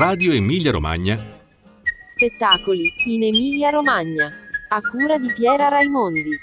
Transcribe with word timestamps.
Radio 0.00 0.32
Emilia 0.32 0.72
Romagna. 0.72 1.18
Spettacoli 2.06 2.90
in 3.04 3.22
Emilia 3.22 3.68
Romagna. 3.68 4.32
A 4.68 4.80
cura 4.80 5.18
di 5.18 5.30
Piera 5.30 5.68
Raimondi. 5.68 6.38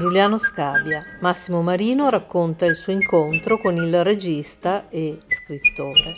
Giuliano 0.00 0.38
Scabia. 0.38 1.00
Massimo 1.20 1.62
Marino 1.62 2.10
racconta 2.10 2.66
il 2.66 2.74
suo 2.74 2.92
incontro 2.92 3.58
con 3.58 3.76
il 3.76 4.02
regista 4.02 4.88
e 4.88 5.20
scrittore. 5.28 6.16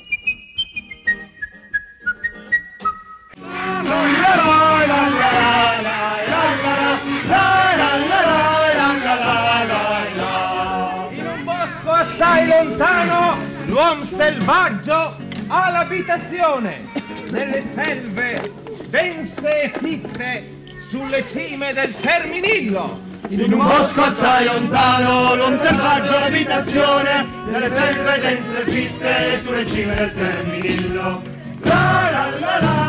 In 11.11 11.27
un 11.27 11.45
bosco 11.45 11.91
assai 11.91 12.47
lontano, 12.47 13.37
l'uomo 13.67 14.05
selvaggio 14.05 15.22
ha 15.53 15.71
l'abitazione. 15.71 16.89
Nelle 17.29 17.63
selve 17.75 18.51
dense 18.89 19.63
e 19.63 19.73
fitte, 19.79 20.45
sulle 20.89 21.25
cime 21.27 21.73
del 21.75 21.95
Terminillo. 22.01 23.01
In 23.29 23.53
un 23.53 23.59
bosco 23.59 24.03
assai 24.03 24.47
lontano, 24.47 25.35
l'uomo 25.35 25.59
selvaggio 25.59 26.17
ha 26.17 26.21
l'abitazione, 26.21 27.27
nelle 27.51 27.71
selve 27.71 28.21
dense 28.21 28.65
e 28.65 28.71
fitte, 28.71 29.41
sulle 29.43 29.67
cime 29.67 29.95
del 29.95 30.15
Terminillo. 30.15 31.23
La 31.61 32.11
la 32.41 32.59
la 32.61 32.82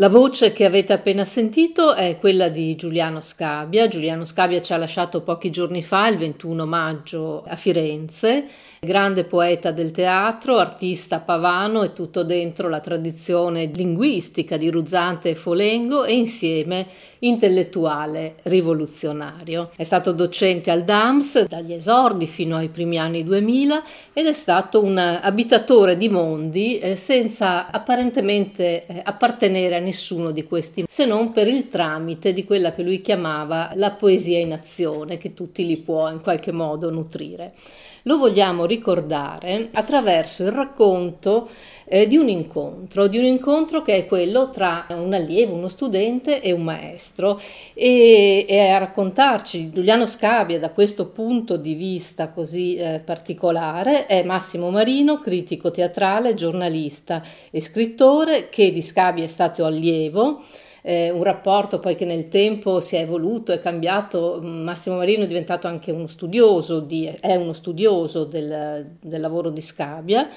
La 0.00 0.08
voce 0.08 0.52
che 0.52 0.64
avete 0.64 0.92
appena 0.92 1.24
sentito 1.24 1.92
è 1.92 2.18
quella 2.20 2.48
di 2.48 2.76
Giuliano 2.76 3.20
Scabia. 3.20 3.88
Giuliano 3.88 4.24
Scabia 4.24 4.62
ci 4.62 4.72
ha 4.72 4.76
lasciato 4.76 5.22
pochi 5.22 5.50
giorni 5.50 5.82
fa, 5.82 6.06
il 6.06 6.18
21 6.18 6.66
maggio, 6.66 7.42
a 7.44 7.56
Firenze. 7.56 8.46
Grande 8.78 9.24
poeta 9.24 9.72
del 9.72 9.90
teatro, 9.90 10.58
artista 10.58 11.18
pavano 11.18 11.82
e 11.82 11.94
tutto 11.94 12.22
dentro 12.22 12.68
la 12.68 12.78
tradizione 12.78 13.64
linguistica 13.74 14.56
di 14.56 14.70
Ruzzante 14.70 15.30
e 15.30 15.34
Folengo 15.34 16.04
e 16.04 16.14
insieme 16.14 16.86
intellettuale 17.20 18.36
rivoluzionario. 18.42 19.70
È 19.76 19.84
stato 19.84 20.12
docente 20.12 20.70
al 20.70 20.84
DAMS 20.84 21.46
dagli 21.46 21.72
esordi 21.72 22.26
fino 22.26 22.56
ai 22.56 22.68
primi 22.68 22.98
anni 22.98 23.24
2000 23.24 23.82
ed 24.12 24.26
è 24.26 24.32
stato 24.32 24.82
un 24.82 24.98
abitatore 24.98 25.96
di 25.96 26.08
mondi 26.08 26.78
eh, 26.78 26.96
senza 26.96 27.70
apparentemente 27.70 28.86
eh, 28.86 29.00
appartenere 29.02 29.76
a 29.76 29.80
nessuno 29.80 30.30
di 30.30 30.44
questi, 30.44 30.84
se 30.88 31.04
non 31.04 31.32
per 31.32 31.48
il 31.48 31.68
tramite 31.68 32.32
di 32.32 32.44
quella 32.44 32.72
che 32.72 32.82
lui 32.82 33.00
chiamava 33.00 33.70
la 33.74 33.90
poesia 33.92 34.38
in 34.38 34.52
azione, 34.52 35.18
che 35.18 35.34
tutti 35.34 35.66
li 35.66 35.76
può 35.76 36.10
in 36.10 36.20
qualche 36.20 36.52
modo 36.52 36.90
nutrire. 36.90 37.54
Lo 38.02 38.16
vogliamo 38.16 38.64
ricordare 38.64 39.68
attraverso 39.72 40.42
il 40.44 40.52
racconto 40.52 41.48
eh, 41.88 42.06
di 42.06 42.16
un 42.16 42.28
incontro, 42.28 43.06
di 43.06 43.18
un 43.18 43.24
incontro 43.24 43.82
che 43.82 43.96
è 43.96 44.06
quello 44.06 44.50
tra 44.50 44.86
un 44.90 45.14
allievo, 45.14 45.54
uno 45.54 45.68
studente 45.68 46.42
e 46.42 46.52
un 46.52 46.62
maestro 46.62 47.40
e, 47.72 48.44
e 48.46 48.68
a 48.68 48.78
raccontarci 48.78 49.70
Giuliano 49.72 50.06
Scabia 50.06 50.58
da 50.58 50.70
questo 50.70 51.08
punto 51.08 51.56
di 51.56 51.74
vista 51.74 52.28
così 52.28 52.76
eh, 52.76 53.00
particolare 53.04 54.06
è 54.06 54.22
Massimo 54.22 54.70
Marino, 54.70 55.18
critico 55.18 55.70
teatrale, 55.70 56.34
giornalista 56.34 57.22
e 57.50 57.62
scrittore 57.62 58.48
che 58.50 58.70
di 58.72 58.82
Scabia 58.82 59.24
è 59.24 59.28
stato 59.28 59.64
allievo 59.64 60.42
eh, 60.88 61.10
un 61.10 61.22
rapporto 61.22 61.80
poi 61.80 61.94
che 61.94 62.06
nel 62.06 62.28
tempo 62.28 62.80
si 62.80 62.96
è 62.96 63.00
evoluto, 63.00 63.52
è 63.52 63.60
cambiato. 63.60 64.40
Massimo 64.42 64.96
Marino 64.96 65.24
è 65.24 65.26
diventato 65.26 65.66
anche 65.66 65.90
uno 65.90 66.06
studioso, 66.06 66.80
di, 66.80 67.04
è 67.20 67.34
uno 67.34 67.52
studioso 67.52 68.24
del, 68.24 68.96
del 68.98 69.20
lavoro 69.20 69.50
di 69.50 69.60
Scabia. 69.60 70.28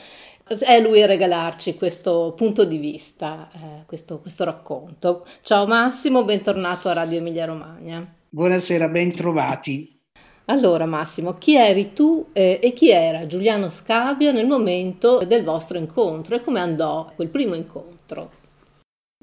È 0.60 0.82
lui 0.82 1.02
a 1.02 1.06
regalarci 1.06 1.76
questo 1.76 2.34
punto 2.36 2.66
di 2.66 2.78
vista, 2.78 3.50
eh, 3.54 3.86
questo, 3.86 4.20
questo 4.20 4.44
racconto. 4.44 5.26
Ciao 5.44 5.66
Massimo, 5.66 6.26
bentornato 6.26 6.90
a 6.90 6.94
Radio 6.94 7.20
Emilia 7.20 7.46
Romagna. 7.46 8.06
Buonasera, 8.28 8.90
ben 8.90 9.16
trovati. 9.16 9.98
Allora 10.46 10.86
Massimo, 10.86 11.38
chi 11.38 11.56
eri 11.56 11.94
tu 11.94 12.28
eh, 12.34 12.60
e 12.62 12.74
chi 12.74 12.92
era 12.92 13.28
Giuliano 13.28 13.70
Scabia 13.70 14.34
nel 14.34 14.46
momento 14.46 15.24
del 15.26 15.46
vostro 15.46 15.78
incontro 15.78 16.36
e 16.36 16.42
come 16.42 16.60
andò 16.60 17.10
quel 17.16 17.30
primo 17.30 17.56
incontro? 17.56 18.40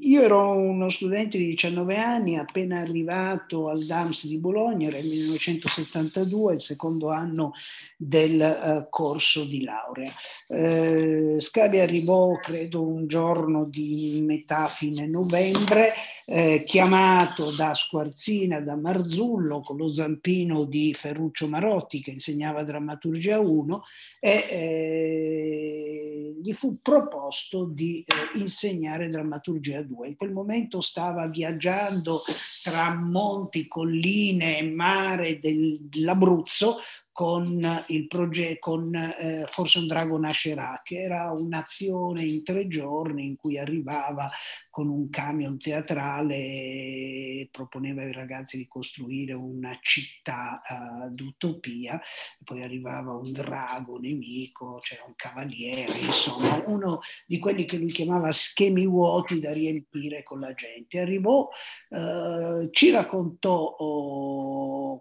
Io 0.00 0.22
ero 0.22 0.52
uno 0.52 0.88
studente 0.90 1.38
di 1.38 1.48
19 1.48 1.96
anni, 1.96 2.36
appena 2.36 2.78
arrivato 2.78 3.68
al 3.68 3.84
DAMS 3.84 4.26
di 4.26 4.38
Bologna, 4.38 4.86
era 4.86 4.98
il 4.98 5.08
1972, 5.08 6.54
il 6.54 6.60
secondo 6.60 7.10
anno 7.10 7.52
del 7.96 8.40
uh, 8.40 8.86
corso 8.90 9.44
di 9.44 9.64
laurea. 9.64 10.12
Uh, 10.46 11.40
Scavi 11.40 11.80
arrivò, 11.80 12.32
credo, 12.36 12.86
un 12.86 13.08
giorno 13.08 13.64
di 13.64 14.22
metà 14.24 14.68
fine 14.68 15.06
novembre, 15.06 15.94
eh, 16.26 16.62
chiamato 16.64 17.50
da 17.56 17.74
Squarzina, 17.74 18.60
da 18.60 18.76
Marzullo, 18.76 19.60
con 19.60 19.78
lo 19.78 19.90
zampino 19.90 20.64
di 20.64 20.94
Ferruccio 20.94 21.48
Marotti, 21.48 22.00
che 22.00 22.12
insegnava 22.12 22.62
drammaturgia 22.62 23.40
1, 23.40 23.82
e 24.20 24.46
eh, 24.50 26.36
gli 26.40 26.52
fu 26.52 26.78
proposto 26.80 27.64
di 27.64 28.04
eh, 28.06 28.38
insegnare 28.38 29.08
drammaturgia 29.08 29.82
2. 29.82 29.87
In 30.04 30.16
quel 30.16 30.32
momento 30.32 30.80
stava 30.80 31.26
viaggiando 31.26 32.22
tra 32.62 32.94
monti, 32.94 33.66
colline 33.66 34.58
e 34.58 34.70
mare 34.70 35.38
del, 35.38 35.78
dell'Abruzzo 35.80 36.76
con 37.18 37.84
il 37.88 38.06
progetto, 38.06 38.70
con 38.70 38.94
eh, 38.94 39.44
Forse 39.50 39.80
un 39.80 39.88
drago 39.88 40.16
nascerà, 40.18 40.80
che 40.84 41.00
era 41.00 41.32
un'azione 41.32 42.22
in 42.22 42.44
tre 42.44 42.68
giorni 42.68 43.26
in 43.26 43.34
cui 43.34 43.58
arrivava 43.58 44.30
con 44.70 44.88
un 44.88 45.10
camion 45.10 45.58
teatrale 45.58 46.36
e 46.36 47.48
proponeva 47.50 48.02
ai 48.02 48.12
ragazzi 48.12 48.56
di 48.56 48.68
costruire 48.68 49.32
una 49.32 49.76
città 49.82 50.62
uh, 50.64 51.10
d'utopia, 51.10 52.00
poi 52.44 52.62
arrivava 52.62 53.14
un 53.14 53.32
drago 53.32 53.98
nemico, 53.98 54.78
c'era 54.80 55.02
un 55.04 55.14
cavaliere, 55.16 55.98
insomma, 55.98 56.62
uno 56.66 57.00
di 57.26 57.40
quelli 57.40 57.64
che 57.64 57.78
lui 57.78 57.90
chiamava 57.90 58.30
schemi 58.30 58.86
vuoti 58.86 59.40
da 59.40 59.52
riempire 59.52 60.22
con 60.22 60.38
la 60.38 60.54
gente. 60.54 61.00
Arrivò, 61.00 61.48
uh, 61.88 62.70
ci 62.70 62.90
raccontò 62.90 63.56
oh, 63.56 64.47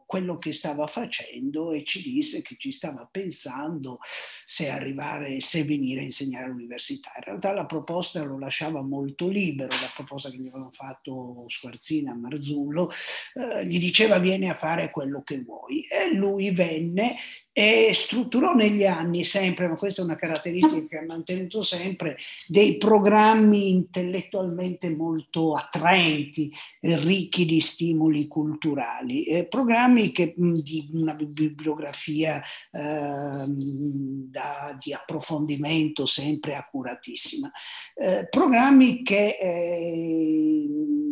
quello 0.07 0.38
che 0.38 0.53
stava 0.53 0.88
facendo 0.88 1.73
e 1.73 1.84
ci 1.84 2.01
disse 2.01 2.41
che 2.41 2.56
ci 2.57 2.72
stava 2.72 3.07
pensando 3.12 4.00
se 4.45 4.69
arrivare, 4.69 5.41
se 5.41 5.66
venire 5.66 6.00
a 6.00 6.03
insegnare 6.06 6.45
all'università. 6.45 7.12
In 7.18 7.23
realtà 7.23 7.51
la 7.51 7.66
proposta 7.66 8.23
lo 8.23 8.40
lasciava 8.40 8.81
molto 8.81 9.28
libero, 9.28 9.68
la 9.69 9.91
proposta 9.94 10.31
che 10.31 10.38
gli 10.38 10.47
avevano 10.47 10.72
fatto 10.72 11.44
Squarzina 11.47 12.16
Marzullo, 12.16 12.90
eh, 13.34 13.66
gli 13.66 13.79
diceva 13.79 14.18
vieni 14.18 14.50
a 14.50 14.53
fare 14.53 14.91
quello 14.91 15.22
che 15.23 15.41
vuoi. 15.41 15.81
E 15.81 16.16
lui 16.16 16.51
venne 16.51 17.18
e 17.51 17.89
strutturò 17.91 18.53
negli 18.53 18.85
anni 18.85 19.24
sempre, 19.24 19.68
ma 19.68 19.75
questa 19.75 20.01
è 20.01 20.06
una 20.06 20.16
caratteristica 20.16 20.88
che 20.88 20.97
ha 21.00 21.06
mantenuto 21.06 21.63
sempre, 21.63 22.16
dei 22.47 22.78
programmi 22.78 23.72
intellettualmente 23.72 24.95
molto 24.95 25.56
attraenti, 25.56 26.53
ricchi 26.81 27.45
di 27.45 27.59
stimoli 27.59 28.28
culturali, 28.28 29.24
eh, 29.24 29.45
programmi 29.45 29.97
che, 30.12 30.34
di 30.38 30.90
una 30.94 31.13
bibliografia 31.13 32.41
eh, 32.72 33.46
da, 33.47 34.78
di 34.80 34.94
approfondimento 34.94 36.06
sempre 36.06 36.56
accuratissima, 36.56 37.52
eh, 37.96 38.28
programmi 38.30 39.03
che 39.03 39.38
eh, 39.40 41.06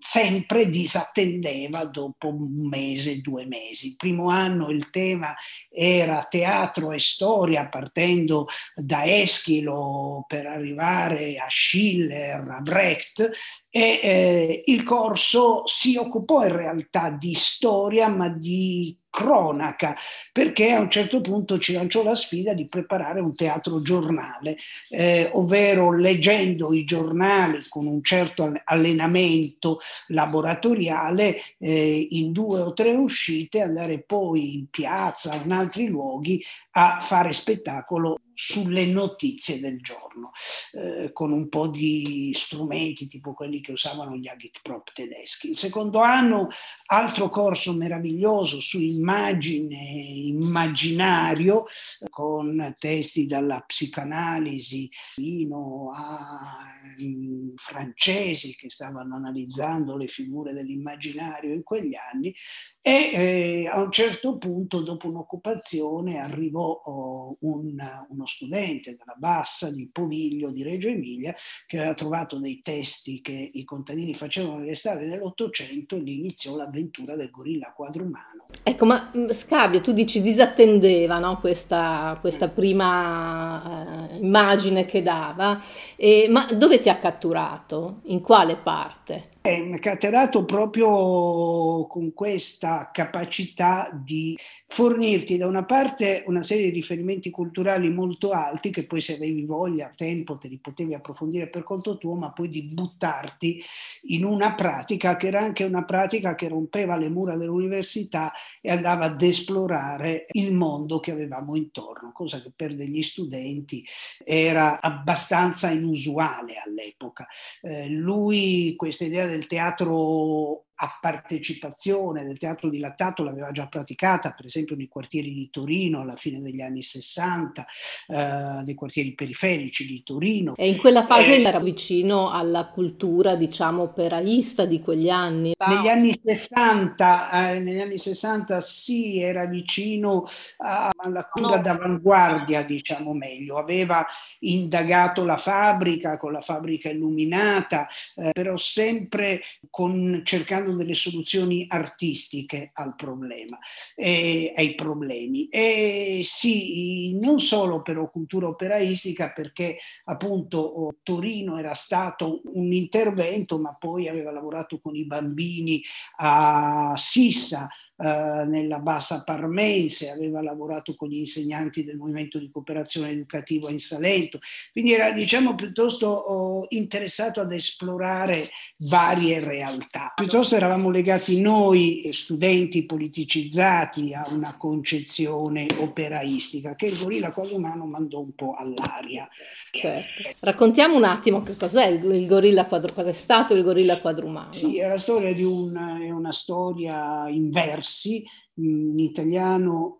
sempre 0.00 0.68
disattendeva 0.68 1.84
dopo 1.84 2.28
un 2.28 2.68
mese, 2.68 3.20
due 3.20 3.46
mesi. 3.46 3.88
Il 3.88 3.96
primo 3.96 4.28
anno 4.28 4.68
il 4.68 4.90
tema 4.90 5.34
era 5.68 6.26
teatro 6.28 6.92
e 6.92 6.98
storia, 6.98 7.68
partendo 7.68 8.46
da 8.74 9.04
Eschilo 9.04 10.24
per 10.26 10.46
arrivare 10.46 11.36
a 11.36 11.46
Schiller, 11.48 12.48
a 12.48 12.60
Brecht, 12.60 13.30
e 13.68 14.00
eh, 14.02 14.62
il 14.66 14.82
corso 14.84 15.66
si 15.66 15.96
occupò 15.96 16.44
in 16.44 16.56
realtà 16.56 17.10
di 17.10 17.34
storia, 17.34 18.08
ma 18.08 18.28
di 18.28 18.98
cronaca, 19.16 19.96
perché 20.30 20.72
a 20.72 20.80
un 20.80 20.90
certo 20.90 21.22
punto 21.22 21.58
ci 21.58 21.72
lanciò 21.72 22.04
la 22.04 22.14
sfida 22.14 22.52
di 22.52 22.68
preparare 22.68 23.20
un 23.20 23.34
teatro 23.34 23.80
giornale, 23.80 24.58
eh, 24.90 25.30
ovvero 25.32 25.90
leggendo 25.90 26.74
i 26.74 26.84
giornali 26.84 27.64
con 27.70 27.86
un 27.86 28.02
certo 28.02 28.52
allenamento 28.64 29.78
laboratoriale 30.08 31.40
eh, 31.58 32.06
in 32.10 32.32
due 32.32 32.60
o 32.60 32.74
tre 32.74 32.94
uscite, 32.94 33.62
andare 33.62 34.00
poi 34.00 34.56
in 34.56 34.66
piazza 34.68 35.34
in 35.34 35.50
altri 35.50 35.86
luoghi 35.86 36.44
a 36.72 36.98
fare 37.00 37.32
spettacolo 37.32 38.18
sulle 38.36 38.84
notizie 38.84 39.58
del 39.58 39.80
giorno, 39.80 40.32
eh, 40.72 41.10
con 41.12 41.32
un 41.32 41.48
po' 41.48 41.68
di 41.68 42.30
strumenti 42.34 43.06
tipo 43.06 43.32
quelli 43.32 43.62
che 43.62 43.72
usavano 43.72 44.14
gli 44.14 44.28
agitprop 44.28 44.92
tedeschi. 44.92 45.50
Il 45.50 45.56
secondo 45.56 46.00
anno, 46.00 46.48
altro 46.86 47.30
corso 47.30 47.72
meraviglioso 47.72 48.60
su 48.60 48.78
immagine, 48.78 49.76
immaginario, 49.78 51.64
con 52.10 52.74
testi 52.78 53.24
dalla 53.24 53.62
psicanalisi 53.66 54.90
fino 55.14 55.90
a 55.94 56.58
um, 56.98 57.54
francesi 57.56 58.54
che 58.54 58.68
stavano 58.68 59.16
analizzando 59.16 59.96
le 59.96 60.08
figure 60.08 60.52
dell'immaginario 60.52 61.54
in 61.54 61.62
quegli 61.62 61.94
anni 61.94 62.34
e 62.82 63.10
eh, 63.12 63.66
a 63.66 63.80
un 63.80 63.90
certo 63.90 64.36
punto, 64.36 64.82
dopo 64.82 65.08
un'occupazione, 65.08 66.18
arrivò 66.18 66.82
oh, 66.84 67.36
un, 67.40 67.76
uno 68.08 68.25
studente 68.26 68.96
della 68.96 69.14
Bassa 69.16 69.70
di 69.70 69.88
Poviglio 69.90 70.50
di 70.50 70.62
Reggio 70.62 70.88
Emilia 70.88 71.34
che 71.66 71.78
aveva 71.78 71.94
trovato 71.94 72.38
dei 72.38 72.60
testi 72.62 73.20
che 73.20 73.50
i 73.52 73.64
contadini 73.64 74.14
facevano 74.14 74.58
nelle 74.58 74.74
strade 74.74 75.06
dell'Ottocento 75.06 75.96
e 75.96 76.00
lì 76.00 76.18
iniziò 76.18 76.56
l'avventura 76.56 77.16
del 77.16 77.30
gorilla 77.30 77.72
quadrumano. 77.72 78.46
Ecco, 78.62 78.84
ma 78.84 79.12
mm, 79.16 79.30
Scabia, 79.30 79.80
tu 79.80 79.92
dici 79.92 80.20
disattendeva 80.20 81.18
no? 81.18 81.38
questa, 81.38 82.18
questa, 82.20 82.48
prima 82.48 84.08
uh, 84.10 84.22
immagine 84.22 84.84
che 84.84 85.02
dava, 85.02 85.60
e, 85.96 86.26
ma 86.28 86.46
dove 86.52 86.80
ti 86.80 86.88
ha 86.88 86.98
catturato? 86.98 88.00
In 88.04 88.20
quale 88.20 88.56
parte? 88.56 89.28
È 89.46 89.78
catturato 89.78 90.44
proprio 90.44 91.86
con 91.86 92.12
questa 92.12 92.90
capacità 92.92 93.88
di 93.92 94.36
fornirti 94.66 95.36
da 95.36 95.46
una 95.46 95.64
parte 95.64 96.24
una 96.26 96.42
serie 96.42 96.64
di 96.64 96.72
riferimenti 96.72 97.30
culturali 97.30 97.88
molto 97.88 98.32
alti 98.32 98.70
che 98.70 98.86
poi 98.86 99.00
se 99.00 99.14
avevi 99.14 99.44
voglia, 99.44 99.92
tempo, 99.94 100.36
te 100.36 100.48
li 100.48 100.58
potevi 100.58 100.94
approfondire 100.94 101.46
per 101.46 101.62
conto 101.62 101.96
tuo, 101.96 102.14
ma 102.14 102.32
poi 102.32 102.48
di 102.48 102.62
buttarti 102.62 103.62
in 104.08 104.24
una 104.24 104.54
pratica 104.54 105.16
che 105.16 105.28
era 105.28 105.40
anche 105.40 105.62
una 105.62 105.84
pratica 105.84 106.34
che 106.34 106.48
rompeva 106.48 106.96
le 106.96 107.08
mura 107.08 107.36
dell'università 107.36 108.32
e 108.60 108.72
andava 108.72 109.04
ad 109.04 109.22
esplorare 109.22 110.26
il 110.32 110.52
mondo 110.52 110.98
che 110.98 111.12
avevamo 111.12 111.54
intorno, 111.54 112.10
cosa 112.12 112.42
che 112.42 112.50
per 112.54 112.74
degli 112.74 113.02
studenti 113.02 113.84
era 114.24 114.80
abbastanza 114.80 115.70
inusuale 115.70 116.54
all'epoca. 116.56 117.28
Eh, 117.62 117.88
lui 117.88 118.74
questa 118.74 119.04
idea 119.04 119.26
del 119.26 119.35
teatro 119.44 120.65
a 120.76 120.98
partecipazione 121.00 122.24
del 122.24 122.38
teatro 122.38 122.68
dilattato 122.68 123.22
l'aveva 123.22 123.50
già 123.50 123.66
praticata, 123.66 124.32
per 124.32 124.46
esempio 124.46 124.76
nei 124.76 124.88
quartieri 124.88 125.32
di 125.32 125.48
Torino 125.50 126.00
alla 126.00 126.16
fine 126.16 126.40
degli 126.40 126.60
anni 126.60 126.82
60, 126.82 127.66
eh, 128.08 128.62
nei 128.64 128.74
quartieri 128.74 129.14
periferici 129.14 129.86
di 129.86 130.02
Torino. 130.02 130.54
E 130.56 130.68
in 130.68 130.76
quella 130.78 131.04
fase 131.04 131.36
eh, 131.36 131.42
era 131.42 131.60
vicino 131.60 132.30
alla 132.30 132.66
cultura, 132.66 133.36
diciamo, 133.36 133.82
operaista 133.82 134.66
di 134.66 134.80
quegli 134.80 135.08
anni. 135.08 135.54
Negli 135.56 135.88
anni 135.88 136.18
60, 136.22 137.52
eh, 137.52 137.60
negli 137.60 137.80
anni 137.80 137.98
60 137.98 138.60
sì, 138.60 139.20
era 139.20 139.46
vicino 139.46 140.28
a, 140.58 140.90
alla 140.94 141.26
cura 141.26 141.56
no. 141.56 141.62
d'avanguardia, 141.62 142.62
diciamo 142.62 143.14
meglio. 143.14 143.56
Aveva 143.56 144.04
indagato 144.40 145.24
la 145.24 145.38
fabbrica 145.38 146.18
con 146.18 146.32
la 146.32 146.42
fabbrica 146.42 146.90
illuminata, 146.90 147.88
eh, 148.14 148.30
però 148.32 148.56
sempre 148.56 149.40
con, 149.70 150.20
cercando 150.24 150.65
cercando 150.66 150.74
delle 150.74 150.94
soluzioni 150.94 151.66
artistiche 151.68 152.70
al 152.74 152.94
problema, 152.96 153.58
eh, 153.94 154.52
ai 154.56 154.74
problemi. 154.74 155.48
E 155.48 156.22
sì, 156.24 157.16
non 157.18 157.38
solo 157.38 157.82
per 157.82 157.94
cultura 158.10 158.48
operaistica, 158.48 159.30
perché 159.30 159.78
appunto 160.04 160.96
Torino 161.02 161.58
era 161.58 161.74
stato 161.74 162.40
un 162.54 162.72
intervento, 162.72 163.58
ma 163.58 163.74
poi 163.74 164.08
aveva 164.08 164.32
lavorato 164.32 164.80
con 164.80 164.96
i 164.96 165.06
bambini 165.06 165.82
a 166.16 166.94
Sissa, 166.96 167.68
eh, 167.98 168.44
nella 168.46 168.78
bassa 168.78 169.22
parmense, 169.24 170.10
aveva 170.10 170.42
lavorato 170.42 170.94
con 170.94 171.08
gli 171.08 171.16
insegnanti 171.16 171.82
del 171.82 171.96
movimento 171.96 172.38
di 172.38 172.50
cooperazione 172.50 173.08
educativa 173.08 173.70
in 173.70 173.78
Salento, 173.78 174.38
quindi 174.70 174.92
era 174.92 175.12
diciamo 175.12 175.54
piuttosto 175.54 176.06
oh, 176.06 176.66
interessato 176.68 177.40
ad 177.40 177.52
esplorare 177.52 178.50
varie 178.80 179.40
realtà. 179.40 180.12
Piuttosto 180.14 180.56
eravamo 180.56 180.90
legati 180.90 181.40
noi, 181.40 182.02
eh, 182.02 182.12
studenti 182.12 182.84
politicizzati, 182.84 184.12
a 184.12 184.26
una 184.30 184.54
concezione 184.58 185.66
operaistica 185.78 186.74
che 186.74 186.88
il 186.88 186.98
gorilla 186.98 187.32
quasi 187.32 187.54
umano 187.54 187.86
mandò 187.86 188.20
un 188.20 188.34
po' 188.34 188.56
all'aria. 188.58 189.26
Certo. 189.70 190.34
Raccontiamo 190.40 190.96
un 190.96 191.04
attimo 191.04 191.42
che 191.42 191.56
cos'è 191.56 191.86
il 191.86 192.26
gorilla 192.26 192.66
quadro, 192.66 192.92
cosa 192.92 193.08
è 193.08 193.14
stato 193.14 193.54
il 193.54 193.62
gorilla 193.62 193.98
quadrumano. 193.98 194.52
Sì, 194.52 194.78
è 194.78 194.86
la 194.86 194.98
storia 194.98 195.32
di 195.32 195.44
un, 195.44 195.74
è 196.02 196.10
una 196.10 196.32
storia 196.32 197.26
inversa 197.28 197.84
diversi, 197.86 198.24
in 198.54 198.98
italiano 198.98 199.96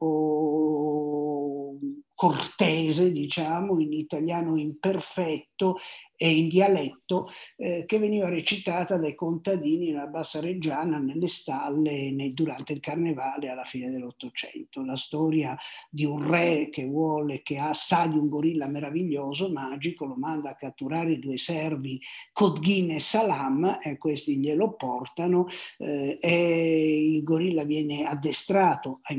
cortese, 2.14 3.12
diciamo, 3.12 3.78
in 3.78 3.92
italiano 3.92 4.56
imperfetto 4.56 5.76
e 6.16 6.30
in 6.30 6.48
dialetto 6.48 7.28
eh, 7.56 7.84
che 7.86 7.98
veniva 7.98 8.28
recitata 8.28 8.96
dai 8.96 9.14
contadini 9.14 9.90
nella 9.90 10.06
Bassa 10.06 10.40
Reggiana, 10.40 10.98
nelle 10.98 11.28
stalle 11.28 12.10
nei, 12.10 12.32
durante 12.32 12.72
il 12.72 12.80
carnevale 12.80 13.48
alla 13.48 13.64
fine 13.64 13.90
dell'Ottocento. 13.90 14.82
La 14.82 14.96
storia 14.96 15.56
di 15.90 16.04
un 16.04 16.26
re 16.26 16.68
che 16.70 16.84
vuole, 16.84 17.42
che 17.42 17.58
ha, 17.58 17.72
sa 17.74 18.06
di 18.06 18.16
un 18.16 18.28
gorilla 18.28 18.66
meraviglioso, 18.66 19.50
magico, 19.50 20.06
lo 20.06 20.16
manda 20.16 20.50
a 20.50 20.54
catturare 20.54 21.12
i 21.12 21.18
due 21.18 21.36
servi 21.36 22.00
Codghin 22.32 22.92
e 22.92 22.98
Salam 22.98 23.78
e 23.82 23.98
questi 23.98 24.38
glielo 24.38 24.74
portano 24.74 25.46
eh, 25.78 26.18
e 26.20 27.14
il 27.14 27.22
gorilla 27.22 27.64
viene 27.64 28.04
addestrato 28.04 29.00
a, 29.02 29.14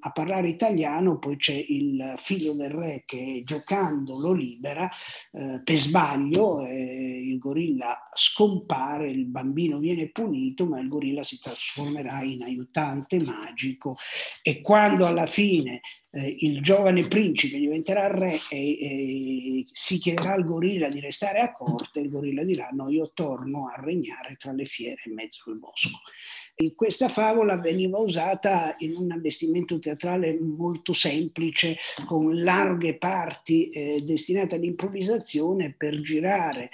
a 0.00 0.10
parlare 0.10 0.48
italiano, 0.48 1.18
poi 1.18 1.36
c'è 1.36 1.64
il 1.68 2.14
figlio 2.18 2.52
del 2.52 2.70
re 2.70 3.02
che 3.06 3.42
giocando 3.44 4.18
lo 4.18 4.32
libera 4.32 4.88
eh, 5.32 5.60
per 5.62 5.76
sbaglio 5.76 6.41
eh, 6.62 7.20
il 7.32 7.38
gorilla 7.38 8.08
scompare, 8.14 9.08
il 9.08 9.26
bambino 9.26 9.78
viene 9.78 10.10
punito, 10.10 10.66
ma 10.66 10.80
il 10.80 10.88
gorilla 10.88 11.22
si 11.22 11.38
trasformerà 11.38 12.22
in 12.22 12.42
aiutante 12.42 13.20
magico. 13.20 13.96
E 14.42 14.60
quando 14.60 15.06
alla 15.06 15.26
fine 15.26 15.80
eh, 16.14 16.36
il 16.40 16.60
giovane 16.62 17.08
principe 17.08 17.58
diventerà 17.58 18.06
re 18.06 18.38
e, 18.50 18.56
e, 18.58 19.66
si 19.72 19.98
chiederà 19.98 20.34
al 20.34 20.44
gorilla 20.44 20.90
di 20.90 21.00
restare 21.00 21.40
a 21.40 21.52
corte, 21.52 22.00
il 22.00 22.10
gorilla 22.10 22.44
dirà 22.44 22.68
no, 22.72 22.90
io 22.90 23.10
torno 23.14 23.68
a 23.68 23.80
regnare 23.80 24.36
tra 24.36 24.52
le 24.52 24.66
fiere 24.66 25.00
in 25.06 25.14
mezzo 25.14 25.50
al 25.50 25.58
bosco. 25.58 26.00
E 26.54 26.74
questa 26.74 27.08
favola 27.08 27.56
veniva 27.56 27.98
usata 27.98 28.74
in 28.80 28.94
un 28.94 29.10
allestimento 29.10 29.78
teatrale 29.78 30.38
molto 30.38 30.92
semplice, 30.92 31.76
con 32.06 32.42
larghe 32.42 32.98
parti 32.98 33.70
eh, 33.70 34.02
destinate 34.04 34.56
all'improvvisazione 34.56 35.74
per 35.74 35.98
girare 36.02 36.68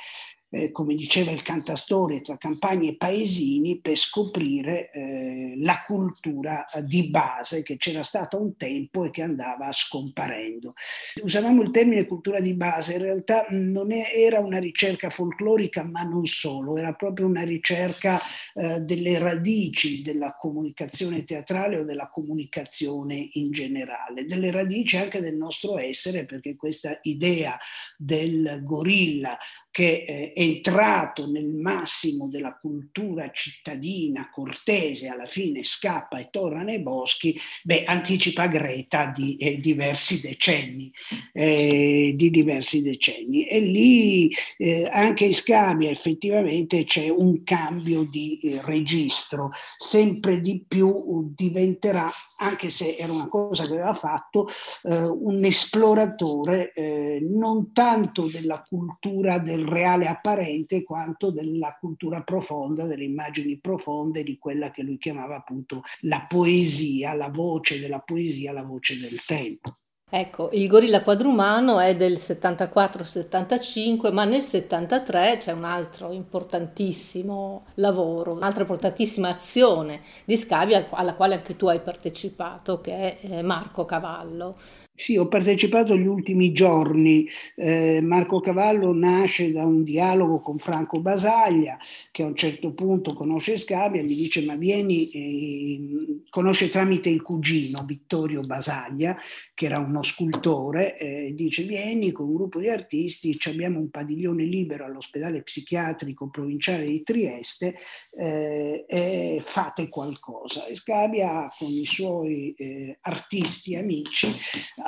eh, 0.51 0.71
come 0.71 0.95
diceva 0.95 1.31
il 1.31 1.43
cantastorie, 1.43 2.21
tra 2.21 2.39
campagne 2.39 2.91
e 2.91 2.97
paesini 2.97 3.81
per 3.81 3.97
scoprire 3.97 4.91
eh, 4.91 5.55
la 5.59 5.85
cultura 5.87 6.67
di 6.85 7.09
base 7.09 7.63
che 7.63 7.77
c'era 7.77 8.03
stata 8.03 8.39
un 8.39 8.57
tempo 8.57 9.05
e 9.05 9.11
che 9.11 9.23
andava 9.29 9.71
scomparendo. 9.73 10.75
Usavamo 11.23 11.63
il 11.63 11.71
termine 11.71 12.07
cultura 12.07 12.41
di 12.41 12.55
base, 12.55 12.95
in 12.95 13.03
realtà 13.03 13.47
non 13.51 13.93
è, 13.93 14.13
era 14.15 14.41
una 14.41 14.59
ricerca 14.59 15.11
folclorica, 15.11 15.85
ma 15.85 16.03
non 16.03 16.27
solo, 16.27 16.77
era 16.77 16.95
proprio 16.95 17.27
una 17.27 17.43
ricerca 17.43 18.21
eh, 18.55 18.81
delle 18.81 19.19
radici 19.19 20.03
della 20.03 20.35
comunicazione 20.37 21.25
teatrale 21.25 21.79
o 21.79 21.85
della 21.85 22.09
comunicazione 22.09 23.29
in 23.33 23.51
generale, 23.51 24.25
delle 24.27 24.51
radici 24.51 24.97
anche 24.97 25.21
del 25.21 25.37
nostro 25.37 25.79
essere, 25.79 26.25
perché 26.25 26.57
questa 26.57 26.99
idea 27.03 27.59
del 27.97 28.61
gorilla 28.63 29.37
che 29.79 30.03
è 30.03 30.33
entrato 30.35 31.31
nel 31.31 31.47
massimo 31.47 32.27
della 32.27 32.59
cultura 32.61 33.31
cittadina, 33.31 34.29
cortese, 34.29 35.07
alla 35.07 35.27
fine 35.27 35.63
scappa 35.63 36.19
e 36.19 36.31
torna 36.33 36.63
nei 36.63 36.83
boschi, 36.83 37.39
beh, 37.63 37.85
anticipa 37.85 38.49
Greta 38.49 39.13
di 39.15 39.37
eh, 39.37 39.61
diversi 39.61 40.21
decenni, 40.21 40.93
eh, 41.33 42.13
di 42.17 42.29
diversi 42.29 42.83
decenni. 42.83 43.47
E 43.47 43.61
lì 43.61 44.29
eh, 44.57 44.89
anche 44.91 45.27
in 45.27 45.35
Scabia 45.35 45.91
effettivamente 45.91 46.83
c'è 46.83 47.09
un 47.09 47.45
cambio 47.45 48.03
di 48.03 48.41
eh, 48.41 48.61
registro, 48.65 49.51
sempre 49.77 50.41
di 50.41 50.65
più 50.67 51.33
diventerà, 51.37 52.11
anche 52.41 52.71
se 52.71 52.97
era 52.97 53.13
una 53.13 53.29
cosa 53.29 53.67
che 53.67 53.73
aveva 53.73 53.95
fatto, 53.95 54.49
eh, 54.85 55.05
un 55.05 55.45
esploratore 55.45 56.73
eh, 56.73 57.19
non 57.23 57.73
tanto 57.73 58.29
della 58.29 58.63
cultura 58.63 59.39
del 59.39 59.67
reale 59.67 60.07
apparente 60.07 60.83
quanto 60.83 61.31
della 61.31 61.77
cultura 61.79 62.23
profonda, 62.23 62.87
delle 62.87 63.05
immagini 63.05 63.59
profonde 63.59 64.23
di 64.23 64.39
quella 64.39 64.71
che 64.71 64.83
lui 64.83 64.99
chiamava 64.99 65.37
appunto 65.37 65.83
la 66.01 66.27
poesia, 66.29 67.15
la 67.15 67.29
voce 67.29 67.79
della 67.79 68.01
poesia, 68.01 68.53
la 68.53 68.65
voce 68.65 68.99
del 68.99 69.23
tempo. 69.25 69.79
Ecco, 70.11 70.49
il 70.53 70.67
gorilla 70.69 71.03
quadrumano 71.03 71.81
è 71.81 71.95
del 71.95 72.15
74-75, 72.15 74.11
ma 74.11 74.25
nel 74.25 74.41
73 74.41 75.37
c'è 75.39 75.53
un 75.53 75.65
altro 75.65 76.13
importantissimo 76.13 77.67
lavoro, 77.75 78.33
un'altra 78.33 78.63
importantissima 78.63 79.29
azione 79.29 80.01
di 80.25 80.39
Scabia 80.39 80.87
alla 80.91 81.13
quale 81.13 81.35
anche 81.35 81.57
tu 81.57 81.67
hai 81.67 81.81
partecipato, 81.81 82.81
che 82.81 82.93
è 82.93 83.19
eh, 83.21 83.43
Marco 83.43 83.85
Cavallo. 83.85 84.57
Sì, 84.99 85.17
ho 85.17 85.29
partecipato 85.29 85.97
gli 85.97 86.09
ultimi 86.09 86.51
giorni. 86.51 87.25
Eh, 87.55 88.01
Marco 88.01 88.41
Cavallo 88.41 88.93
nasce 88.93 89.53
da 89.53 89.65
un 89.65 89.85
dialogo 89.85 90.41
con 90.41 90.59
Franco 90.59 90.99
Basaglia, 91.01 91.79
che 92.11 92.25
a 92.25 92.27
un 92.27 92.35
certo 92.35 92.73
punto 92.73 93.15
conosce 93.15 93.59
Scabia 93.59 94.03
gli 94.03 94.17
dice: 94.17 94.43
Ma 94.43 94.57
vieni, 94.57 95.09
eh, 95.11 96.25
conosce 96.31 96.69
tramite 96.69 97.11
il 97.11 97.23
cugino 97.23 97.85
Vittorio 97.85 98.41
Basaglia, 98.43 99.17
che 99.55 99.67
era 99.67 99.79
uno 99.79 100.03
scultore, 100.03 100.99
eh, 100.99 101.33
dice: 101.33 101.63
Vieni 101.63 102.11
con 102.11 102.27
un 102.27 102.35
gruppo 102.35 102.59
di 102.59 102.69
artisti, 102.69 103.39
abbiamo 103.45 103.79
un 103.79 103.91
padiglione 103.91 104.43
libero 104.43 104.85
all'ospedale 104.85 105.43
psichiatrico 105.43 106.29
provinciale 106.29 106.87
di 106.87 107.05
Trieste 107.05 107.77
eh, 108.17 108.85
e 108.89 109.41
fate 109.45 109.89
qualcosa. 109.89 110.67
E 110.67 110.75
Scabia, 110.75 111.49
con 111.57 111.71
i 111.71 111.87
suoi 111.87 112.53
eh, 112.59 112.99
artisti 113.03 113.77
amici, 113.77 114.27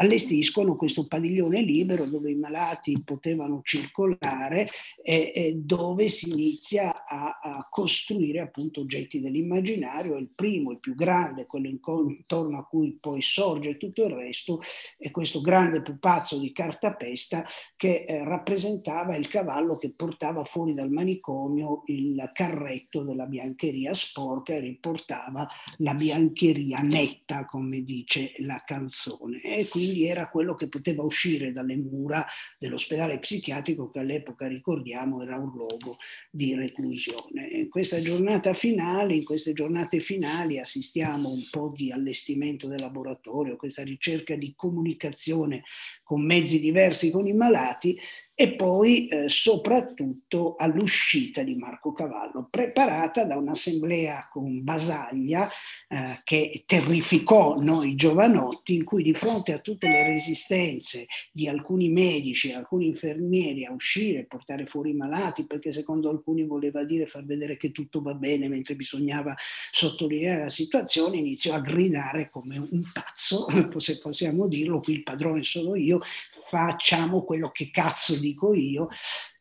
allestiscono 0.01 0.77
questo 0.77 1.07
padiglione 1.07 1.61
libero 1.61 2.07
dove 2.07 2.31
i 2.31 2.35
malati 2.35 3.03
potevano 3.05 3.61
circolare 3.63 4.69
e, 5.03 5.31
e 5.35 5.55
dove 5.57 6.09
si 6.09 6.31
inizia 6.31 7.05
a, 7.07 7.39
a, 7.43 7.69
costruire 7.71 8.41
appunto 8.41 8.81
oggetti 8.81 9.21
dell'immaginario. 9.21 10.17
Il 10.17 10.31
primo, 10.35 10.71
il 10.71 10.81
più 10.81 10.95
grande, 10.95 11.47
quello 11.47 11.69
intorno 11.69 12.59
a 12.59 12.65
cui 12.65 12.97
poi 12.99 13.21
sorge 13.21 13.77
tutto 13.77 14.05
il 14.05 14.13
resto, 14.13 14.61
è 14.97 15.11
questo 15.11 15.41
grande 15.41 15.83
pupazzo 15.83 16.39
di 16.39 16.53
cartapesta 16.53 17.45
che 17.77 18.05
eh, 18.09 18.25
rappresentava 18.25 19.17
il 19.17 19.29
cavallo 19.29 19.77
che 19.77 19.91
portava 19.91 20.45
fuori 20.45 20.73
dal 20.73 20.91
manicomio 20.91 21.83
il 21.87 22.31
carretto 22.33 23.03
della 23.03 23.27
biancheria 23.27 23.93
sporca 23.93 24.55
e 24.55 24.61
riportava 24.61 25.47
la 25.79 25.95
biancheria 25.95 26.79
netta, 26.79 27.45
come 27.45 27.83
dice 27.83 28.33
la 28.39 28.63
canzone. 28.65 29.43
E 29.43 29.69
quindi 29.69 29.90
quindi 29.91 30.07
era 30.07 30.29
quello 30.29 30.55
che 30.55 30.69
poteva 30.69 31.03
uscire 31.03 31.53
dalle 31.53 31.77
mura 31.77 32.25
dell'ospedale 32.59 33.19
psichiatrico 33.19 33.91
che 33.91 33.99
all'epoca, 33.99 34.47
ricordiamo, 34.47 35.21
era 35.23 35.37
un 35.37 35.51
luogo 35.53 35.97
di 36.31 36.55
reclusione. 36.55 37.49
In 37.49 37.69
questa 37.69 38.01
giornata 38.01 38.55
finale, 38.55 39.15
in 39.15 39.25
queste 39.25 39.53
giornate 39.53 39.99
finali 39.99 40.61
assistiamo 40.61 41.29
un 41.29 41.45
po' 41.51 41.73
di 41.75 41.91
allestimento 41.91 42.69
del 42.69 42.81
laboratorio, 42.81 43.57
questa 43.57 43.83
ricerca 43.83 44.37
di 44.37 44.53
comunicazione 44.55 45.65
con 46.05 46.25
mezzi 46.25 46.61
diversi 46.61 47.11
con 47.11 47.27
i 47.27 47.33
malati 47.33 47.99
e 48.41 48.55
poi 48.55 49.07
eh, 49.09 49.29
soprattutto 49.29 50.57
all'uscita 50.57 51.43
di 51.43 51.57
Marco 51.57 51.93
Cavallo, 51.93 52.49
preparata 52.49 53.27
da 53.27 53.37
un'assemblea 53.37 54.31
con 54.33 54.65
Basaglia 54.65 55.47
eh, 55.87 56.23
che 56.25 56.63
terrificò 56.65 57.61
noi 57.61 57.95
giovanotti, 57.97 58.77
in 58.77 58.85
cui 58.85 59.03
di 59.03 59.13
fronte 59.13 59.53
a 59.53 59.59
tutte 59.59 59.91
le 59.91 60.05
resistenze 60.05 61.05
di 61.31 61.49
alcuni 61.49 61.91
medici, 61.91 62.51
alcuni 62.51 62.87
infermieri 62.87 63.67
a 63.67 63.73
uscire, 63.73 64.25
portare 64.25 64.65
fuori 64.65 64.93
i 64.93 64.95
malati, 64.95 65.45
perché 65.45 65.71
secondo 65.71 66.09
alcuni 66.09 66.47
voleva 66.47 66.83
dire 66.83 67.05
far 67.05 67.27
vedere 67.27 67.59
che 67.59 67.73
tutto 67.73 68.01
va 68.01 68.15
bene, 68.15 68.49
mentre 68.49 68.75
bisognava 68.75 69.37
sottolineare 69.71 70.45
la 70.45 70.49
situazione, 70.49 71.19
iniziò 71.19 71.53
a 71.53 71.61
gridare 71.61 72.31
come 72.31 72.57
un 72.57 72.91
pazzo, 72.91 73.49
se 73.77 73.99
possiamo 73.99 74.47
dirlo, 74.47 74.81
qui 74.81 74.95
il 74.95 75.03
padrone 75.03 75.43
sono 75.43 75.75
io, 75.75 76.01
facciamo 76.51 77.23
quello 77.23 77.53
che 77.53 77.71
cazzo 77.71 78.19
dico 78.19 78.53
io, 78.53 78.89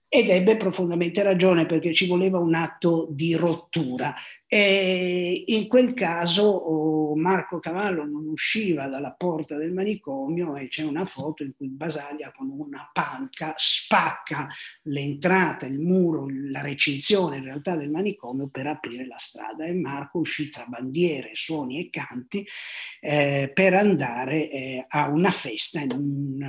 ed 0.07 0.29
ebbe 0.29 0.57
profondamente 0.57 1.23
ragione 1.23 1.65
perché 1.65 1.91
ci 1.93 2.05
voleva 2.07 2.37
un 2.37 2.53
atto 2.53 3.07
di 3.09 3.33
rottura. 3.33 4.13
E 4.51 5.44
in 5.46 5.68
quel 5.68 5.94
caso 5.94 6.41
oh, 6.44 7.15
Marco 7.15 7.60
Cavallo 7.60 8.03
non 8.03 8.25
usciva 8.25 8.88
dalla 8.88 9.12
porta 9.12 9.56
del 9.56 9.72
manicomio 9.72 10.56
e 10.56 10.70
c'è 10.70 10.82
una 10.82 11.06
foto 11.06 11.44
in 11.44 11.53
cui 11.56 11.68
Basaglia 11.68 12.32
con 12.36 12.50
una 12.50 12.89
panca 12.91 13.53
spacca 13.56 14.48
l'entrata, 14.84 15.68
il 15.68 15.77
muro, 15.77 16.25
la 16.50 16.62
recinzione 16.62 17.38
in 17.38 17.44
realtà 17.44 17.75
del 17.75 17.91
manicomio 17.91 18.48
per 18.48 18.65
aprire 18.65 19.06
la 19.06 19.20
strada 19.20 19.65
e 19.65 19.74
Marco 19.74 20.18
uscì 20.18 20.50
tra 20.50 20.65
bandiere, 20.65 21.36
suoni 21.36 21.79
e 21.79 21.91
canti 21.91 22.44
eh, 23.01 23.51
per 23.53 23.75
andare 23.75 24.50
eh, 24.50 24.86
a 24.88 25.10
una 25.10 25.29
festa 25.29 25.82
in 25.82 25.91
un, 25.91 26.41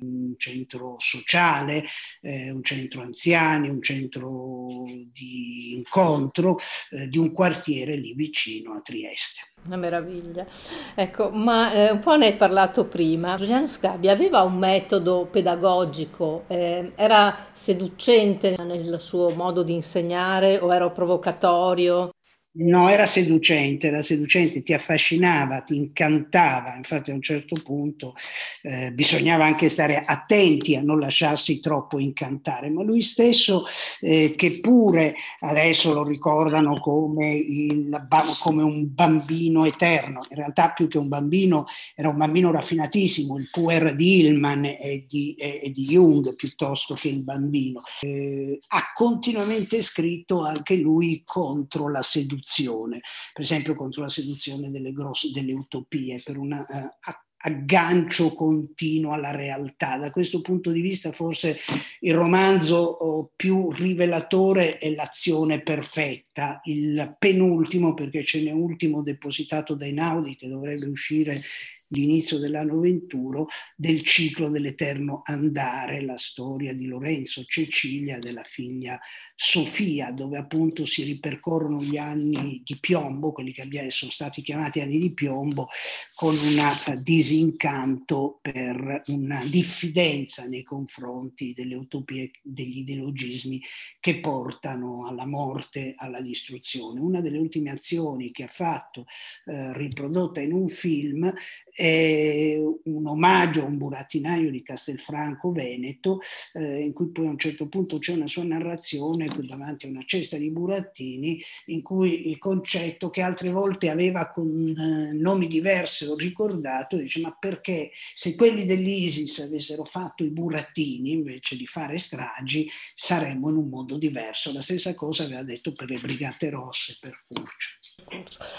uh, 0.00 0.04
un 0.06 0.34
centro 0.38 0.96
sociale, 0.98 1.84
eh, 2.22 2.50
un 2.50 2.62
centro 2.62 3.02
anziani, 3.02 3.68
un 3.68 3.82
centro 3.82 4.84
di 5.12 5.74
incontro 5.74 6.45
centro 6.46 6.58
eh, 6.90 7.08
di 7.08 7.18
un 7.18 7.32
quartiere 7.32 7.96
lì 7.96 8.14
vicino 8.14 8.74
a 8.74 8.80
Trieste. 8.80 9.40
Una 9.66 9.76
meraviglia. 9.76 10.46
Ecco, 10.94 11.30
ma 11.30 11.72
eh, 11.72 11.90
un 11.90 11.98
po' 11.98 12.16
ne 12.16 12.26
hai 12.26 12.36
parlato 12.36 12.86
prima. 12.86 13.34
Giuliano 13.36 13.66
Scabi 13.66 14.08
aveva 14.08 14.42
un 14.42 14.56
metodo 14.56 15.26
pedagogico, 15.26 16.44
eh, 16.46 16.92
era 16.94 17.48
seducente 17.52 18.54
nel 18.62 19.00
suo 19.00 19.30
modo 19.30 19.64
di 19.64 19.74
insegnare 19.74 20.58
o 20.58 20.72
era 20.72 20.88
provocatorio? 20.90 22.10
No, 22.58 22.88
era 22.88 23.04
seducente, 23.04 23.88
era 23.88 24.00
seducente, 24.00 24.62
ti 24.62 24.72
affascinava, 24.72 25.60
ti 25.60 25.76
incantava, 25.76 26.74
infatti 26.74 27.10
a 27.10 27.14
un 27.14 27.20
certo 27.20 27.60
punto 27.62 28.14
eh, 28.62 28.92
bisognava 28.92 29.44
anche 29.44 29.68
stare 29.68 30.02
attenti 30.02 30.74
a 30.74 30.80
non 30.80 30.98
lasciarsi 30.98 31.60
troppo 31.60 31.98
incantare, 31.98 32.70
ma 32.70 32.82
lui 32.82 33.02
stesso, 33.02 33.64
eh, 34.00 34.34
che 34.36 34.60
pure 34.60 35.16
adesso 35.40 35.92
lo 35.92 36.02
ricordano 36.02 36.80
come, 36.80 37.34
il, 37.34 38.06
come, 38.40 38.62
un 38.62 38.86
bambino 38.94 39.66
eterno, 39.66 40.22
in 40.30 40.36
realtà 40.36 40.70
più 40.70 40.88
che 40.88 40.96
un 40.96 41.08
bambino 41.08 41.66
era 41.94 42.08
un 42.08 42.16
bambino 42.16 42.50
raffinatissimo, 42.50 43.36
il 43.36 43.50
puer 43.50 43.94
di 43.94 44.20
Hillman 44.20 44.64
e 44.64 45.04
di, 45.06 45.34
e 45.34 45.70
di 45.74 45.84
Jung 45.84 46.34
piuttosto 46.34 46.94
che 46.94 47.08
il 47.08 47.22
bambino, 47.22 47.82
eh, 48.00 48.60
ha 48.68 48.92
continuamente 48.94 49.82
scritto 49.82 50.42
anche 50.42 50.76
lui 50.76 51.20
contro 51.22 51.90
la 51.90 52.00
seduzione 52.00 52.44
seduzione, 52.46 53.00
per 53.32 53.42
esempio 53.42 53.74
contro 53.74 54.02
la 54.02 54.08
seduzione 54.08 54.70
delle, 54.70 54.92
grosse, 54.92 55.30
delle 55.30 55.52
utopie, 55.52 56.22
per 56.24 56.38
un 56.38 56.52
uh, 56.52 57.10
aggancio 57.38 58.32
continuo 58.32 59.12
alla 59.12 59.32
realtà. 59.32 59.98
Da 59.98 60.10
questo 60.10 60.40
punto 60.40 60.70
di 60.70 60.80
vista 60.80 61.10
forse 61.10 61.58
il 62.00 62.14
romanzo 62.14 62.76
oh, 62.76 63.30
più 63.34 63.72
rivelatore 63.72 64.78
è 64.78 64.90
l'azione 64.90 65.60
perfetta, 65.62 66.60
il 66.64 67.16
penultimo 67.18 67.94
perché 67.94 68.24
ce 68.24 68.42
n'è 68.42 68.52
ultimo 68.52 69.02
depositato 69.02 69.74
dai 69.74 69.92
Naudi 69.92 70.36
che 70.36 70.48
dovrebbe 70.48 70.86
uscire 70.86 71.42
l'inizio 71.88 72.38
dell'anno 72.38 72.80
21 72.80 73.46
del 73.76 74.02
ciclo 74.02 74.50
dell'eterno 74.50 75.22
andare, 75.24 76.02
la 76.02 76.16
storia 76.16 76.74
di 76.74 76.86
Lorenzo 76.86 77.44
Cecilia, 77.44 78.18
della 78.18 78.42
figlia 78.42 78.98
Sofia, 79.34 80.10
dove 80.10 80.38
appunto 80.38 80.84
si 80.84 81.04
ripercorrono 81.04 81.82
gli 81.82 81.96
anni 81.96 82.62
di 82.64 82.78
piombo, 82.80 83.32
quelli 83.32 83.52
che 83.52 83.64
sono 83.90 84.10
stati 84.10 84.42
chiamati 84.42 84.80
anni 84.80 84.98
di 84.98 85.12
piombo, 85.12 85.68
con 86.14 86.34
un 86.34 87.02
disincanto 87.02 88.38
per 88.40 89.02
una 89.06 89.44
diffidenza 89.44 90.46
nei 90.46 90.62
confronti 90.62 91.52
delle 91.52 91.74
utopie, 91.74 92.30
degli 92.42 92.78
ideologismi 92.78 93.60
che 94.00 94.20
portano 94.20 95.06
alla 95.06 95.26
morte, 95.26 95.94
alla 95.96 96.20
distruzione. 96.20 97.00
Una 97.00 97.20
delle 97.20 97.38
ultime 97.38 97.70
azioni 97.70 98.30
che 98.30 98.44
ha 98.44 98.48
fatto, 98.48 99.06
eh, 99.44 99.72
riprodotta 99.76 100.40
in 100.40 100.52
un 100.52 100.68
film, 100.68 101.32
è 101.76 102.58
un 102.84 103.06
omaggio 103.06 103.60
a 103.60 103.66
un 103.66 103.76
burattinaio 103.76 104.50
di 104.50 104.62
Castelfranco 104.62 105.52
Veneto, 105.52 106.20
eh, 106.54 106.80
in 106.80 106.94
cui 106.94 107.08
poi 107.08 107.26
a 107.26 107.30
un 107.30 107.38
certo 107.38 107.68
punto 107.68 107.98
c'è 107.98 108.14
una 108.14 108.26
sua 108.26 108.44
narrazione 108.44 109.28
davanti 109.40 109.84
a 109.84 109.90
una 109.90 110.04
cesta 110.06 110.38
di 110.38 110.50
burattini, 110.50 111.38
in 111.66 111.82
cui 111.82 112.30
il 112.30 112.38
concetto 112.38 113.10
che 113.10 113.20
altre 113.20 113.50
volte 113.50 113.90
aveva 113.90 114.30
con 114.30 114.48
eh, 114.48 115.12
nomi 115.12 115.48
diversi 115.48 116.06
ho 116.06 116.16
ricordato, 116.16 116.96
dice 116.96 117.20
ma 117.20 117.36
perché 117.38 117.90
se 118.14 118.34
quelli 118.34 118.64
dell'ISIS 118.64 119.40
avessero 119.40 119.84
fatto 119.84 120.24
i 120.24 120.30
burattini 120.30 121.12
invece 121.12 121.56
di 121.56 121.66
fare 121.66 121.98
stragi, 121.98 122.68
saremmo 122.94 123.50
in 123.50 123.56
un 123.56 123.68
mondo 123.68 123.98
diverso. 123.98 124.50
La 124.52 124.62
stessa 124.62 124.94
cosa 124.94 125.24
aveva 125.24 125.42
detto 125.42 125.74
per 125.74 125.90
le 125.90 125.98
Brigate 125.98 126.48
Rosse, 126.48 126.96
per 126.98 127.22
Curcio. 127.26 127.85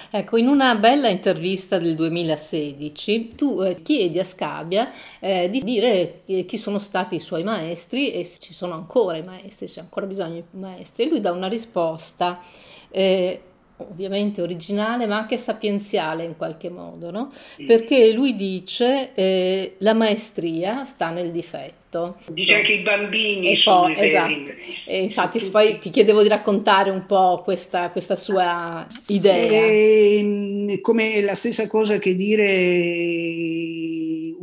Ecco, 0.09 0.35
in 0.37 0.47
una 0.47 0.75
bella 0.75 1.07
intervista 1.07 1.77
del 1.77 1.95
2016 1.95 3.35
tu 3.35 3.61
eh, 3.61 3.81
chiedi 3.81 4.19
a 4.19 4.25
Scabia 4.25 4.91
eh, 5.19 5.49
di 5.49 5.63
dire 5.63 6.23
eh, 6.25 6.45
chi 6.45 6.57
sono 6.57 6.79
stati 6.79 7.15
i 7.15 7.19
suoi 7.19 7.43
maestri 7.43 8.11
e 8.11 8.25
se 8.25 8.39
ci 8.39 8.53
sono 8.53 8.73
ancora 8.73 9.15
i 9.15 9.23
maestri, 9.23 9.67
se 9.67 9.75
c'è 9.75 9.81
ancora 9.81 10.05
bisogno 10.05 10.33
di 10.35 10.43
maestri. 10.51 11.03
E 11.03 11.07
lui 11.07 11.21
dà 11.21 11.31
una 11.31 11.47
risposta 11.47 12.41
eh, 12.89 13.41
ovviamente 13.77 14.41
originale 14.41 15.05
ma 15.05 15.17
anche 15.17 15.37
sapienziale 15.37 16.23
in 16.23 16.35
qualche 16.35 16.69
modo, 16.69 17.11
no? 17.11 17.31
Perché 17.65 18.11
lui 18.11 18.35
dice 18.35 19.11
eh, 19.13 19.75
la 19.79 19.93
maestria 19.93 20.85
sta 20.85 21.09
nel 21.09 21.31
difetto. 21.31 22.17
Dice 22.27 22.55
anche 22.55 22.73
i 22.73 22.81
bambini 22.81 23.51
e 23.51 23.55
sono 23.55 23.93
poi, 23.93 23.93
i 23.93 24.07
esatto. 24.07 24.51
E 24.87 25.01
infatti 25.01 25.37
tutti... 25.39 25.51
poi 25.51 25.79
ti 25.79 25.89
chiedevo 25.89 26.21
di 26.21 26.27
raccontare 26.27 26.89
un 26.89 27.05
po' 27.05 27.41
questa, 27.43 27.89
questa 27.91 28.15
sua 28.15 28.85
idea. 29.07 29.51
E, 29.51 30.17
ehm, 30.17 30.81
come 30.81 31.21
la 31.21 31.35
stessa 31.35 31.67
cosa 31.67 31.97
che 31.97 32.15
dire 32.15 33.66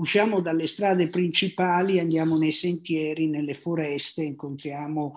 usciamo 0.04 0.40
dalle 0.40 0.66
strade 0.66 1.08
principali, 1.08 1.98
andiamo 1.98 2.36
nei 2.36 2.52
sentieri, 2.52 3.26
nelle 3.26 3.54
foreste, 3.54 4.22
incontriamo 4.22 5.14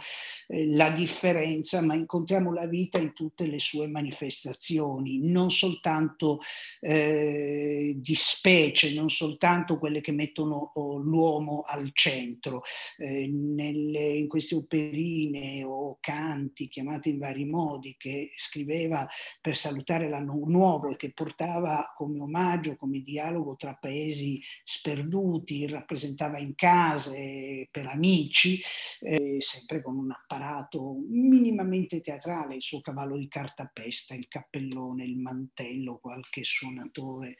eh, 0.47 0.65
la 0.73 0.91
differenza, 0.91 1.81
ma 1.81 1.93
incontriamo 1.93 2.53
la 2.53 2.65
vita 2.67 2.97
in 2.97 3.11
tutte 3.11 3.47
le 3.47 3.59
sue 3.59 3.87
manifestazioni, 3.87 5.19
non 5.29 5.51
soltanto 5.51 6.39
eh, 6.79 7.95
di 7.97 8.15
specie, 8.15 8.93
non 8.93 9.09
soltanto 9.09 9.77
quelle 9.77 9.99
che 9.99 10.13
mettono 10.13 10.71
oh, 10.75 10.97
l'uomo 10.97 11.63
al 11.67 11.89
centro. 11.91 12.63
Eh, 12.95 13.27
nelle, 13.27 14.13
in 14.13 14.29
queste 14.29 14.55
operine 14.55 15.65
o 15.65 15.97
canti 15.99 16.69
chiamati 16.69 17.09
in 17.09 17.19
vari 17.19 17.43
modi 17.43 17.95
che 17.97 18.31
scriveva 18.37 19.05
per 19.41 19.57
salutare 19.57 20.07
l'anno 20.07 20.41
nuovo 20.45 20.91
e 20.91 20.95
che 20.95 21.11
portava 21.11 21.93
come 21.93 22.21
omaggio, 22.21 22.77
come 22.77 23.01
dialogo 23.01 23.57
tra 23.57 23.73
paesi 23.73 24.41
sperduti, 24.77 25.67
rappresentava 25.67 26.37
in 26.37 26.53
case 26.53 27.67
per 27.71 27.87
amici, 27.87 28.61
eh, 29.01 29.37
sempre 29.39 29.81
con 29.81 29.97
un 29.97 30.11
apparato 30.11 30.97
minimamente 31.09 31.99
teatrale, 31.99 32.55
il 32.55 32.61
suo 32.61 32.81
cavallo 32.81 33.17
di 33.17 33.27
cartapesta, 33.27 34.13
il 34.13 34.27
cappellone, 34.27 35.03
il 35.03 35.17
mantello, 35.17 35.97
qualche 35.97 36.43
suonatore 36.43 37.37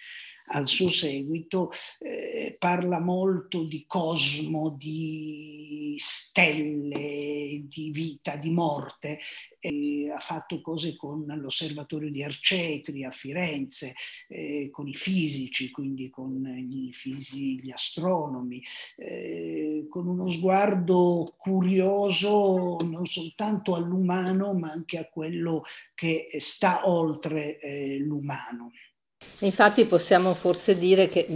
al 0.50 0.68
suo 0.68 0.90
seguito, 0.90 1.72
eh, 2.00 2.56
parla 2.58 3.00
molto 3.00 3.64
di 3.64 3.86
cosmo, 3.86 4.76
di 4.78 5.96
stelle, 5.98 7.64
di 7.68 7.92
vita, 7.92 8.38
di 8.38 8.50
morte. 8.50 9.20
Eh, 9.60 10.10
ha 10.10 10.20
fatto 10.20 10.62
cose 10.62 10.96
con 10.96 11.26
l'osservatorio 11.26 12.10
di 12.10 12.24
Arcetri 12.24 13.04
a 13.04 13.12
Firenze, 13.12 13.94
eh, 14.30 14.70
con 14.72 14.88
i 14.88 14.94
fisici, 14.94 15.70
quindi 15.70 16.10
con 16.10 16.42
gli, 16.42 16.92
fisi, 17.18 17.60
gli 17.62 17.72
astronomi, 17.72 18.62
eh, 18.96 19.88
con 19.90 20.08
uno 20.08 20.30
sguardo 20.30 21.34
curioso 21.38 22.78
non 22.84 23.06
soltanto 23.06 23.76
all'umano 23.76 24.54
ma 24.54 24.72
anche 24.72 24.98
a 24.98 25.06
quello 25.06 25.64
che 25.94 26.30
sta 26.40 26.88
oltre 26.88 27.60
eh, 27.60 27.98
l'umano. 28.00 28.72
Infatti 29.42 29.86
possiamo 29.86 30.34
forse 30.34 30.76
dire 30.78 31.08
che, 31.08 31.28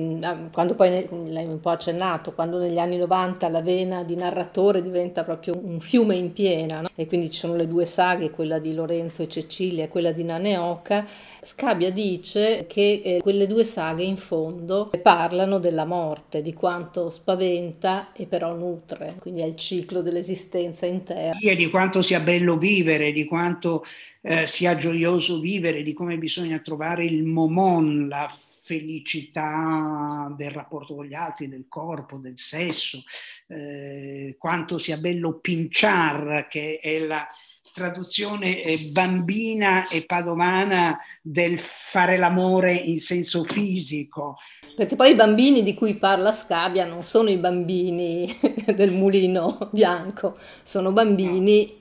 quando 0.51 0.73
poi 0.73 1.07
l'hai 1.29 1.45
un 1.45 1.59
po' 1.59 1.69
accennato, 1.69 2.33
quando 2.33 2.57
negli 2.57 2.79
anni 2.79 2.97
90 2.97 3.47
la 3.49 3.61
vena 3.61 4.03
di 4.03 4.15
narratore 4.15 4.81
diventa 4.81 5.23
proprio 5.23 5.59
un 5.61 5.79
fiume 5.79 6.15
in 6.15 6.33
piena, 6.33 6.81
no? 6.81 6.89
e 6.95 7.05
quindi 7.05 7.29
ci 7.29 7.37
sono 7.37 7.55
le 7.55 7.67
due 7.67 7.85
saghe, 7.85 8.31
quella 8.31 8.57
di 8.57 8.73
Lorenzo 8.73 9.21
e 9.21 9.27
Cecilia 9.27 9.83
e 9.83 9.87
quella 9.87 10.11
di 10.11 10.23
Naneoca, 10.23 11.05
Scabia 11.43 11.91
dice 11.91 12.65
che 12.67 13.01
eh, 13.03 13.19
quelle 13.19 13.45
due 13.45 13.63
saghe 13.63 14.03
in 14.03 14.17
fondo 14.17 14.91
parlano 15.01 15.59
della 15.59 15.85
morte, 15.85 16.41
di 16.41 16.53
quanto 16.53 17.11
spaventa 17.11 18.13
e 18.13 18.25
però 18.25 18.55
nutre, 18.55 19.15
quindi 19.19 19.41
è 19.41 19.45
il 19.45 19.55
ciclo 19.55 20.01
dell'esistenza 20.01 20.87
intera. 20.87 21.37
E 21.39 21.55
di 21.55 21.69
quanto 21.69 22.01
sia 22.01 22.19
bello 22.19 22.57
vivere, 22.57 23.11
di 23.11 23.25
quanto 23.25 23.83
eh, 24.21 24.47
sia 24.47 24.77
gioioso 24.77 25.39
vivere, 25.39 25.83
di 25.83 25.93
come 25.93 26.17
bisogna 26.17 26.59
trovare 26.59 27.05
il 27.05 27.23
momon, 27.23 28.07
la 28.07 28.31
felicità 28.63 30.33
del 30.37 30.51
rapporto 30.51 30.95
con 30.95 31.05
gli 31.05 31.13
altri, 31.13 31.49
del 31.49 31.65
corpo, 31.67 32.17
del 32.17 32.37
sesso, 32.37 33.03
eh, 33.47 34.35
quanto 34.37 34.77
sia 34.77 34.97
bello 34.97 35.39
pinciar, 35.39 36.47
che 36.47 36.79
è 36.81 36.99
la 36.99 37.27
traduzione 37.73 38.61
eh, 38.61 38.77
bambina 38.91 39.87
e 39.87 40.05
padovana 40.05 40.99
del 41.21 41.57
fare 41.59 42.17
l'amore 42.17 42.73
in 42.73 42.99
senso 42.99 43.43
fisico. 43.43 44.37
Perché 44.75 44.95
poi 44.95 45.11
i 45.11 45.15
bambini 45.15 45.63
di 45.63 45.73
cui 45.73 45.95
parla 45.95 46.31
Scabia 46.31 46.85
non 46.85 47.03
sono 47.03 47.29
i 47.29 47.37
bambini 47.37 48.37
del 48.75 48.91
mulino 48.91 49.69
bianco, 49.71 50.37
sono 50.63 50.91
bambini 50.91 51.80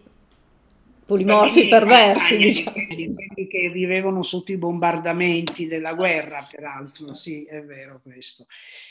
polimorfi 1.11 1.67
perversi, 1.67 2.37
diciamo. 2.37 2.73
Quelli 2.87 3.49
che 3.49 3.69
vivevano 3.71 4.23
sotto 4.23 4.53
i 4.53 4.57
bombardamenti 4.57 5.67
della 5.67 5.95
guerra, 5.95 6.47
peraltro, 6.49 7.15
sì, 7.15 7.45
è 7.45 7.63
vero 7.65 8.01
questo. 8.01 8.47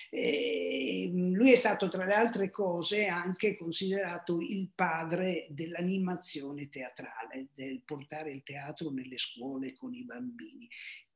E 0.10 1.10
lui 1.13 1.53
è 1.53 1.55
stato, 1.55 1.88
tra 1.88 2.03
le 2.03 2.15
altre 2.15 2.49
cose, 2.49 3.08
anche 3.08 3.55
considerato 3.55 4.41
il 4.41 4.69
padre 4.75 5.47
dell'animazione 5.49 6.67
teatrale, 6.67 7.47
del 7.53 7.82
portare 7.86 8.32
il 8.32 8.43
teatro 8.43 8.89
nelle 8.89 9.17
scuole 9.17 9.73
con 9.73 9.93
i 9.93 10.03
bambini 10.03 10.67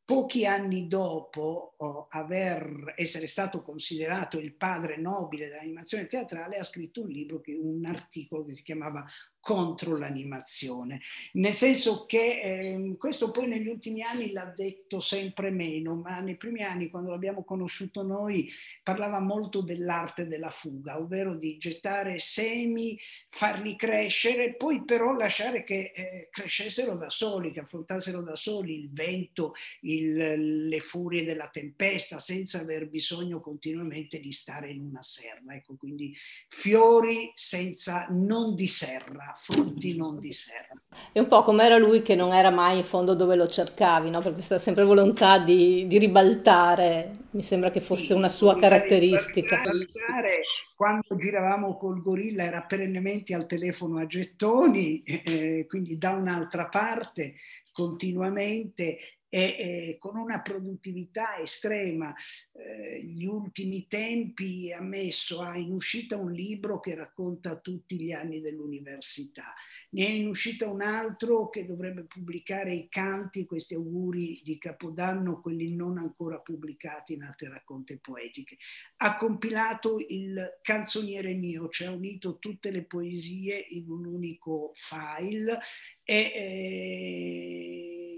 pochi 0.05 0.45
anni 0.45 0.87
dopo 0.87 1.75
oh, 1.77 2.07
aver, 2.09 2.93
essere 2.97 3.25
stato 3.27 3.61
considerato 3.61 4.37
il 4.37 4.53
padre 4.53 4.97
nobile 4.97 5.47
dell'animazione 5.47 6.07
teatrale, 6.07 6.57
ha 6.57 6.63
scritto 6.63 7.01
un 7.01 7.07
libro, 7.07 7.39
che, 7.39 7.53
un 7.53 7.85
articolo 7.85 8.45
che 8.45 8.53
si 8.53 8.63
chiamava 8.63 9.05
contro 9.43 9.97
l'animazione, 9.97 11.01
nel 11.33 11.53
senso 11.53 12.05
che 12.05 12.39
eh, 12.39 12.95
questo 12.97 13.29
poi 13.29 13.49
negli 13.49 13.67
ultimi 13.67 14.01
anni 14.01 14.31
l'ha 14.31 14.45
detto 14.45 15.01
sempre 15.01 15.51
meno, 15.51 15.95
ma 15.95 16.21
nei 16.21 16.37
primi 16.37 16.63
anni 16.63 16.89
quando 16.89 17.09
l'abbiamo 17.09 17.43
conosciuto 17.43 18.03
noi 18.03 18.49
parlava 18.83 19.19
molto 19.19 19.59
dell'arte 19.59 20.27
della 20.27 20.49
fuga, 20.49 20.97
ovvero 20.97 21.35
di 21.35 21.57
gettare 21.57 22.19
semi, 22.19 22.97
farli 23.27 23.75
crescere, 23.75 24.55
poi 24.55 24.85
però 24.85 25.13
lasciare 25.13 25.65
che 25.65 25.91
eh, 25.93 26.29
crescessero 26.31 26.95
da 26.95 27.09
soli, 27.09 27.51
che 27.51 27.59
affrontassero 27.59 28.21
da 28.21 28.37
soli 28.37 28.79
il 28.79 28.93
vento, 28.93 29.55
il, 29.81 30.67
le 30.69 30.79
furie 30.79 31.25
della 31.25 31.49
tempesta, 31.49 32.17
senza 32.17 32.61
aver 32.61 32.87
bisogno 32.87 33.41
continuamente 33.41 34.21
di 34.21 34.31
stare 34.31 34.69
in 34.69 34.79
una 34.79 35.03
serra. 35.03 35.53
Ecco, 35.53 35.75
quindi 35.75 36.15
fiori 36.47 37.29
senza, 37.35 38.07
non 38.09 38.55
di 38.55 38.67
serra 38.67 39.31
frutti 39.35 39.95
non 39.95 40.19
di 40.19 40.31
serra. 40.31 40.73
È 41.11 41.19
un 41.19 41.27
po' 41.27 41.43
come 41.43 41.63
era 41.63 41.77
lui 41.77 42.01
che 42.01 42.15
non 42.15 42.33
era 42.33 42.49
mai 42.49 42.77
in 42.77 42.83
fondo 42.83 43.15
dove 43.15 43.35
lo 43.35 43.47
cercavi, 43.47 44.09
no? 44.09 44.21
per 44.21 44.33
questa 44.33 44.59
sempre 44.59 44.83
volontà 44.83 45.39
di, 45.39 45.87
di, 45.87 45.97
ribaltare, 45.97 47.11
mi 47.31 47.41
sembra 47.41 47.71
che 47.71 47.81
fosse 47.81 48.07
sì, 48.07 48.13
una 48.13 48.29
sua 48.29 48.57
caratteristica. 48.57 49.61
Ribaltare, 49.63 50.41
quando 50.75 51.15
giravamo 51.17 51.77
col 51.77 52.01
gorilla 52.01 52.43
era 52.43 52.61
perennemente 52.61 53.33
al 53.33 53.45
telefono 53.45 53.99
a 53.99 54.05
gettoni, 54.05 55.03
eh, 55.03 55.65
quindi 55.67 55.97
da 55.97 56.11
un'altra 56.11 56.67
parte 56.67 57.35
continuamente 57.71 58.99
e 59.33 59.39
eh, 59.39 59.97
con 59.97 60.15
una 60.15 60.41
produttività 60.41 61.39
estrema. 61.39 62.13
Eh, 62.51 63.01
gli 63.03 63.25
ultimi 63.25 63.87
tempi 63.87 64.71
ha 64.71 64.79
messo 64.79 65.41
ha 65.41 65.57
in 65.57 65.71
uscita 65.71 66.17
un 66.17 66.31
libro 66.31 66.79
che 66.79 66.93
racconta 66.93 67.57
tutti 67.57 67.99
gli 67.99 68.11
anni 68.11 68.41
dell'università, 68.41 69.55
ne 69.89 70.05
è 70.05 70.09
in 70.09 70.27
uscita 70.27 70.69
un 70.69 70.83
altro 70.83 71.49
che 71.49 71.65
dovrebbe 71.65 72.03
pubblicare 72.03 72.75
i 72.75 72.87
canti, 72.89 73.47
questi 73.47 73.73
auguri 73.73 74.39
di 74.43 74.59
Capodanno, 74.59 75.41
quelli 75.41 75.73
non 75.73 75.97
ancora 75.97 76.39
pubblicati 76.39 77.13
in 77.13 77.23
altre 77.23 77.49
racconte 77.49 77.97
poetiche. 77.97 78.57
Ha 78.97 79.15
compilato 79.15 79.97
il 80.09 80.59
canzoniere 80.61 81.33
mio, 81.33 81.69
cioè 81.69 81.87
ha 81.87 81.91
unito 81.91 82.37
tutte 82.37 82.69
le 82.69 82.83
poesie 82.83 83.57
in 83.57 83.89
un 83.89 84.05
unico 84.05 84.73
file 84.75 85.57
e 86.03 86.31
eh, 86.35 88.12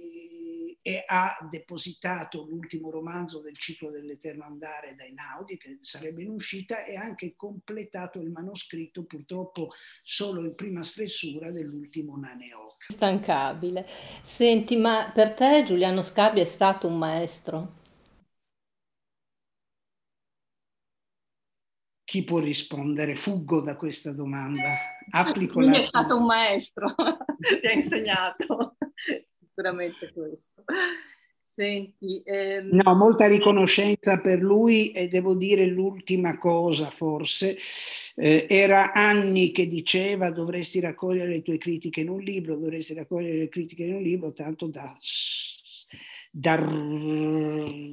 e 0.87 1.03
ha 1.03 1.35
depositato 1.49 2.45
l'ultimo 2.47 2.91
romanzo 2.91 3.39
del 3.39 3.57
ciclo 3.57 3.89
dell'Eterno 3.89 4.43
Andare 4.43 4.93
da 4.93 5.03
Einaudi, 5.03 5.57
che 5.57 5.79
sarebbe 5.81 6.21
in 6.21 6.29
uscita, 6.29 6.85
e 6.85 6.95
ha 6.95 7.01
anche 7.01 7.33
completato 7.35 8.19
il 8.19 8.29
manoscritto, 8.29 9.03
purtroppo 9.03 9.71
solo 10.03 10.41
in 10.41 10.53
prima 10.53 10.83
stessura, 10.83 11.49
dell'ultimo 11.49 12.15
Naneoc. 12.17 12.91
Stancabile. 12.93 13.87
Senti, 14.21 14.75
ma 14.75 15.09
per 15.11 15.33
te 15.33 15.63
Giuliano 15.65 16.03
Scabbia 16.03 16.43
è 16.43 16.45
stato 16.45 16.85
un 16.85 16.99
maestro? 16.99 17.73
Chi 22.03 22.23
può 22.23 22.37
rispondere? 22.37 23.15
Fuggo 23.15 23.61
da 23.61 23.75
questa 23.75 24.11
domanda. 24.11 24.69
Applico 25.09 25.61
Lui 25.61 25.71
la... 25.71 25.79
è 25.79 25.81
stato 25.81 26.17
un 26.17 26.25
maestro, 26.27 26.93
ti 27.39 27.65
ha 27.65 27.71
insegnato 27.71 28.77
sicuramente 29.55 30.11
questo. 30.11 30.63
Senti, 31.37 32.21
ehm... 32.25 32.69
No, 32.71 32.95
molta 32.95 33.27
riconoscenza 33.27 34.19
per 34.19 34.41
lui 34.41 34.91
e 34.91 35.07
devo 35.07 35.35
dire 35.35 35.65
l'ultima 35.65 36.37
cosa 36.37 36.89
forse. 36.89 37.57
Eh, 38.15 38.45
era 38.49 38.91
anni 38.91 39.51
che 39.51 39.67
diceva 39.67 40.31
dovresti 40.31 40.81
raccogliere 40.81 41.29
le 41.29 41.41
tue 41.41 41.57
critiche 41.57 42.01
in 42.01 42.09
un 42.09 42.19
libro, 42.19 42.57
dovresti 42.57 42.93
raccogliere 42.93 43.37
le 43.37 43.49
critiche 43.49 43.83
in 43.83 43.95
un 43.95 44.01
libro, 44.01 44.33
tanto 44.33 44.67
da 44.67 44.97
da 46.37 46.57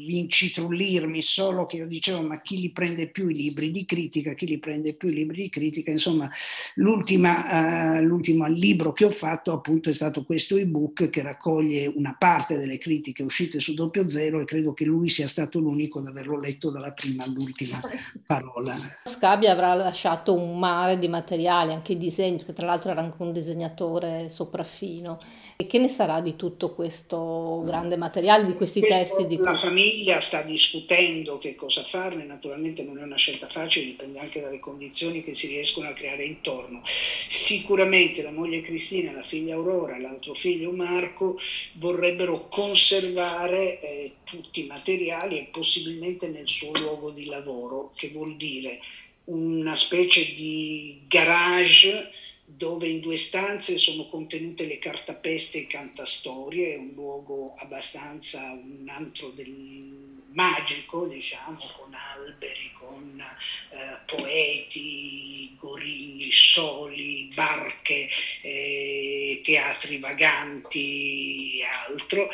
incitrullirmi 0.09 1.23
solo 1.23 1.65
che 1.67 1.77
io 1.77 1.87
dicevo 1.87 2.23
ma 2.23 2.41
chi 2.41 2.59
li 2.59 2.71
prende 2.71 3.07
più 3.07 3.29
i 3.29 3.35
libri 3.35 3.71
di 3.71 3.85
critica, 3.85 4.35
chi 4.35 4.47
li 4.47 4.59
prende 4.59 4.95
più 4.95 5.11
i 5.11 5.15
libri 5.15 5.43
di 5.43 5.49
critica, 5.49 5.93
insomma 5.93 6.29
l'ultima, 6.75 7.99
uh, 7.99 8.03
l'ultimo 8.03 8.49
libro 8.49 8.93
che 8.93 9.05
ho 9.05 9.13
fatto 9.13 9.53
appunto 9.53 9.91
è 9.91 9.93
stato 9.93 10.25
questo 10.25 10.57
ebook 10.57 11.09
che 11.09 11.23
raccoglie 11.23 11.87
una 11.87 12.17
parte 12.19 12.59
delle 12.59 12.79
critiche 12.79 13.23
uscite 13.23 13.61
su 13.61 13.75
doppio 13.75 14.09
zero 14.09 14.41
e 14.41 14.45
credo 14.45 14.73
che 14.73 14.85
lui 14.85 15.09
sia 15.09 15.29
stato 15.29 15.61
l'unico 15.61 16.01
ad 16.01 16.09
averlo 16.09 16.37
letto 16.37 16.71
dalla 16.71 16.91
prima 16.91 17.23
all'ultima 17.23 17.81
parola. 18.27 18.77
Scabbia 19.05 19.53
avrà 19.53 19.73
lasciato 19.75 20.35
un 20.35 20.59
mare 20.59 20.99
di 20.99 21.07
materiale, 21.07 21.75
anche 21.75 21.93
i 21.93 21.99
disegni, 21.99 22.43
che 22.43 22.53
tra 22.53 22.67
l'altro 22.67 22.91
era 22.91 23.03
anche 23.03 23.23
un 23.23 23.33
disegnatore 23.33 24.31
sopraffino. 24.31 25.21
E 25.57 25.67
che 25.67 25.79
ne 25.79 25.89
sarà 25.89 26.21
di 26.21 26.35
tutto 26.35 26.75
questo 26.75 27.63
grande 27.65 27.97
materiale, 27.97 28.32
di 28.41 28.55
questi 28.55 28.81
testi? 28.81 29.27
Di 29.27 29.37
la 29.37 29.57
famiglia 29.57 30.21
sta 30.21 30.43
discutendo 30.43 31.39
che 31.39 31.55
cosa 31.55 31.85
farne, 31.85 32.25
naturalmente 32.25 32.83
non 32.83 32.99
è 32.99 33.03
una 33.03 33.17
scelta 33.17 33.49
facile, 33.49 33.87
dipende 33.87 34.19
anche 34.19 34.41
dalle 34.41 34.59
condizioni 34.59 35.23
che 35.23 35.35
si 35.35 35.47
riescono 35.47 35.89
a 35.89 35.93
creare 35.93 36.25
intorno. 36.25 36.83
Sicuramente 36.85 38.23
la 38.23 38.31
moglie 38.31 38.63
Cristina, 38.63 39.13
la 39.13 39.23
figlia 39.23 39.55
Aurora, 39.55 39.99
l'altro 39.99 40.35
figlio 40.35 40.73
Marco 40.73 41.39
vorrebbero 41.75 42.49
conservare 42.49 43.81
eh, 43.81 44.13
tutti 44.25 44.61
i 44.61 44.67
materiali 44.67 45.39
e 45.39 45.49
possibilmente 45.51 46.29
nel 46.29 46.49
suo 46.49 46.73
luogo 46.73 47.11
di 47.11 47.27
lavoro, 47.27 47.93
che 47.95 48.09
vuol 48.09 48.37
dire 48.37 48.81
una 49.25 49.77
specie 49.77 50.35
di 50.35 51.03
garage 51.07 52.11
dove 52.57 52.89
in 52.89 53.01
due 53.01 53.17
stanze 53.17 53.79
sono 53.79 54.07
contenute 54.09 54.67
le 54.67 54.79
cartapeste 54.79 55.59
e 55.59 55.67
cantastorie, 55.67 56.75
è 56.75 56.77
un 56.77 56.93
luogo 56.95 57.55
abbastanza, 57.59 58.51
un 58.51 58.89
antro 58.89 59.29
del 59.31 60.03
magico, 60.33 61.07
diciamo, 61.07 61.59
con 61.77 61.95
alberi, 61.95 62.71
con 62.79 63.21
eh, 63.21 63.99
poeti, 64.07 65.55
gorilli, 65.59 66.31
soli, 66.31 67.31
barche, 67.35 68.09
eh, 68.43 69.41
teatri 69.45 69.99
vaganti 69.99 71.61
e 71.61 71.65
altro. 71.65 72.29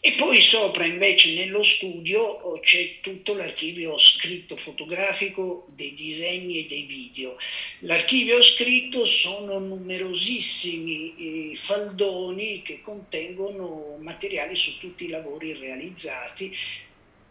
E 0.00 0.12
poi 0.12 0.40
sopra 0.40 0.86
invece 0.86 1.34
nello 1.34 1.64
studio 1.64 2.22
oh, 2.22 2.60
c'è 2.60 3.00
tutto 3.00 3.34
l'archivio 3.34 3.98
scritto 3.98 4.56
fotografico 4.56 5.66
dei 5.74 5.92
disegni 5.94 6.58
e 6.64 6.68
dei 6.68 6.84
video. 6.84 7.36
L'archivio 7.80 8.40
scritto 8.40 9.04
sono 9.04 9.58
numerosissimi 9.58 11.50
eh, 11.52 11.56
faldoni 11.56 12.62
che 12.62 12.80
contengono 12.80 13.96
materiali 13.98 14.54
su 14.54 14.78
tutti 14.78 15.06
i 15.06 15.08
lavori 15.08 15.54
realizzati 15.54 16.56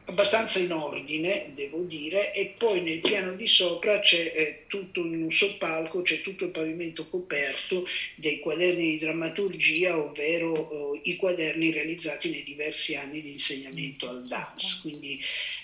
abbastanza 0.07 0.59
in 0.59 0.71
ordine, 0.71 1.51
devo 1.53 1.81
dire, 1.81 2.33
e 2.33 2.53
poi 2.57 2.81
nel 2.81 2.99
piano 2.99 3.35
di 3.35 3.47
sopra 3.47 3.99
c'è 3.99 4.31
eh, 4.35 4.63
tutto 4.67 5.01
in 5.05 5.23
un 5.23 5.31
soppalco, 5.31 6.01
c'è 6.01 6.21
tutto 6.21 6.45
il 6.45 6.51
pavimento 6.51 7.07
coperto 7.09 7.85
dei 8.15 8.39
quaderni 8.39 8.91
di 8.91 8.97
drammaturgia, 8.99 9.97
ovvero 9.97 10.93
eh, 10.93 11.01
i 11.09 11.15
quaderni 11.17 11.71
realizzati 11.71 12.29
nei 12.29 12.43
diversi 12.43 12.95
anni 12.95 13.21
di 13.21 13.31
insegnamento 13.31 14.09
al 14.09 14.25
DAMS. 14.27 14.79
Quindi 14.81 15.21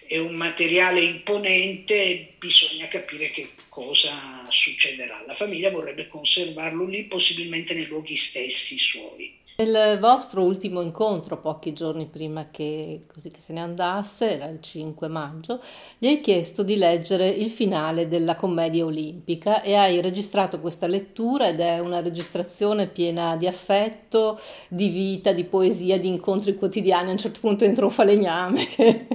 è 0.07 0.17
un 0.17 0.35
materiale 0.35 1.01
imponente, 1.01 2.33
bisogna 2.37 2.87
capire 2.89 3.31
che 3.31 3.49
cosa 3.69 4.45
succederà. 4.49 5.23
La 5.25 5.35
famiglia 5.35 5.71
vorrebbe 5.71 6.09
conservarlo 6.09 6.85
lì, 6.85 7.05
possibilmente 7.05 7.73
nei 7.73 7.85
luoghi 7.85 8.17
stessi 8.17 8.77
suoi. 8.77 9.41
Nel 9.55 9.99
vostro 9.99 10.41
ultimo 10.41 10.81
incontro, 10.81 11.37
pochi 11.39 11.73
giorni 11.73 12.07
prima 12.07 12.49
che, 12.49 13.01
così 13.11 13.29
che 13.29 13.39
se 13.39 13.53
ne 13.53 13.61
andasse, 13.61 14.31
era 14.31 14.47
il 14.47 14.59
5 14.59 15.07
maggio, 15.07 15.61
gli 15.99 16.07
hai 16.07 16.19
chiesto 16.21 16.63
di 16.63 16.75
leggere 16.75 17.29
il 17.29 17.51
finale 17.51 18.07
della 18.07 18.35
commedia 18.35 18.83
olimpica 18.83 19.61
e 19.61 19.75
hai 19.75 20.01
registrato 20.01 20.59
questa 20.59 20.87
lettura 20.87 21.49
ed 21.49 21.59
è 21.59 21.77
una 21.77 22.01
registrazione 22.01 22.87
piena 22.87 23.35
di 23.35 23.45
affetto, 23.45 24.39
di 24.67 24.89
vita, 24.89 25.31
di 25.33 25.43
poesia, 25.43 25.99
di 25.99 26.07
incontri 26.07 26.55
quotidiani. 26.55 27.09
A 27.09 27.11
un 27.11 27.19
certo 27.19 27.39
punto 27.39 27.63
entra 27.63 27.85
un 27.85 27.91
falegname 27.91 28.65
che, 28.73 29.05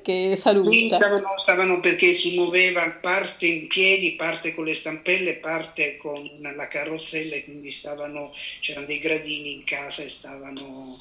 che 0.00 0.36
saluta. 0.36 0.70
Sì, 0.70 0.86
stavano, 0.86 1.34
stavano 1.36 1.80
perché 1.80 2.14
si 2.14 2.38
muoveva 2.38 2.88
parte 2.98 3.46
in 3.46 3.66
piedi, 3.66 4.12
parte 4.12 4.54
con 4.54 4.64
le 4.64 4.74
stampelle, 4.74 5.34
parte 5.34 5.98
con 5.98 6.30
la 6.40 6.66
carrozzella 6.66 7.36
quindi 7.42 7.70
stavano, 7.70 8.30
c'erano 8.60 8.86
dei 8.86 8.98
gradini 8.98 9.52
in 9.52 9.64
casa 9.64 9.80
casa 9.82 10.02
e 10.02 10.08
stavano 10.08 11.00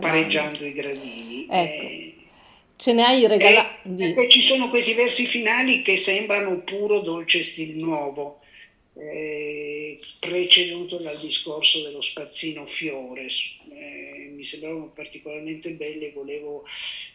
pareggiando 0.00 0.64
i 0.64 0.72
gradini. 0.72 1.46
Ecco. 1.48 1.86
E, 1.86 2.14
Ce 2.76 2.94
ne 2.94 3.04
hai 3.04 3.26
regalati? 3.26 3.98
E, 3.98 4.24
e, 4.24 4.28
ci 4.30 4.40
sono 4.40 4.70
questi 4.70 4.94
versi 4.94 5.26
finali 5.26 5.82
che 5.82 5.98
sembrano 5.98 6.60
puro 6.60 7.00
dolce 7.00 7.42
stil 7.42 7.76
nuovo, 7.76 8.40
eh, 8.96 9.98
preceduto 10.18 10.96
dal 10.96 11.18
discorso 11.18 11.82
dello 11.82 12.00
spazzino 12.00 12.64
fiore. 12.64 13.26
Eh, 13.70 14.09
mi 14.40 14.44
sembravano 14.46 14.90
particolarmente 14.94 15.72
belle 15.72 16.06
e 16.06 16.12
volevo 16.12 16.64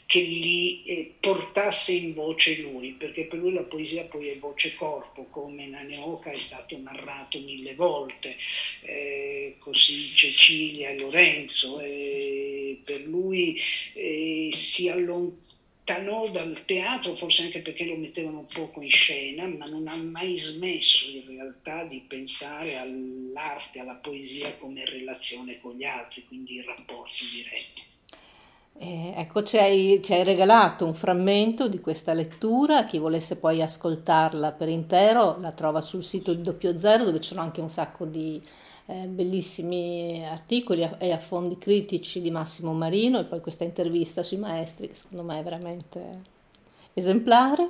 che 0.05 0.19
li 0.19 0.83
eh, 0.83 1.13
portasse 1.19 1.91
in 1.91 2.13
voce 2.13 2.61
lui, 2.61 2.91
perché 2.91 3.25
per 3.25 3.39
lui 3.39 3.51
la 3.51 3.63
poesia 3.63 4.05
poi 4.05 4.27
è 4.27 4.38
voce 4.38 4.75
corpo, 4.75 5.25
come 5.31 5.65
Naneoka 5.65 6.29
è 6.29 6.38
stato 6.38 6.77
narrato 6.77 7.39
mille 7.39 7.73
volte, 7.73 8.35
eh, 8.81 9.55
così 9.57 10.15
Cecilia 10.15 10.89
e 10.89 10.97
Lorenzo, 10.99 11.79
eh, 11.79 12.79
per 12.83 13.01
lui 13.01 13.59
eh, 13.93 14.49
si 14.53 14.88
allontanò 15.86 16.30
dal 16.30 16.63
teatro, 16.65 17.15
forse 17.15 17.43
anche 17.43 17.62
perché 17.62 17.86
lo 17.86 17.95
mettevano 17.95 18.48
poco 18.52 18.82
in 18.82 18.89
scena, 18.89 19.48
ma 19.48 19.65
non 19.65 19.88
ha 19.88 19.95
mai 19.95 20.38
smesso 20.38 21.10
in 21.10 21.24
realtà 21.28 21.86
di 21.86 22.04
pensare 22.08 22.78
all'arte, 22.78 23.80
alla 23.80 23.93
poesia 23.93 24.56
come 24.56 24.84
relazione 24.86 25.60
con 25.62 25.76
gli 25.76 25.86
altri, 25.86 26.26
quindi 26.28 26.56
in 26.56 26.65
rapporti 26.65 27.26
diretti. 27.32 27.84
Eh, 28.78 29.13
ecco, 29.15 29.41
ci 29.43 29.58
hai, 29.58 30.02
ci 30.04 30.12
hai, 30.12 30.26
regalato 30.26 30.86
un 30.86 30.93
frammento 30.93 31.69
di 31.69 31.80
questa 31.80 32.12
lettura, 32.13 32.84
chi 32.84 32.98
volesse 32.98 33.38
poi 33.38 33.62
ascoltarla 33.62 34.52
per 34.52 34.67
intero 34.67 35.38
la 35.39 35.54
trova 35.54 35.80
sul 35.80 36.04
sito 36.04 36.34
di 36.34 36.41
Doppio 36.41 36.78
Zero 36.78 37.06
dove 37.06 37.21
sono 37.21 37.39
anche 37.39 37.62
un 37.62 37.69
sacco 37.69 38.04
di 38.04 38.41
eh, 38.88 39.06
bellissimi 39.08 40.24
articoli 40.28 40.88
e 41.00 41.12
affondi 41.12 41.58
critici 41.58 42.21
di 42.21 42.32
Massimo 42.32 42.74
Marino 42.74 43.19
e 43.19 43.24
poi 43.26 43.41
questa 43.41 43.63
intervista 43.63 44.24
sui 44.24 44.38
maestri 44.38 44.88
che 44.88 44.95
secondo 44.95 45.24
me 45.24 45.39
è 45.39 45.43
veramente 45.43 46.21
esemplare. 46.93 47.69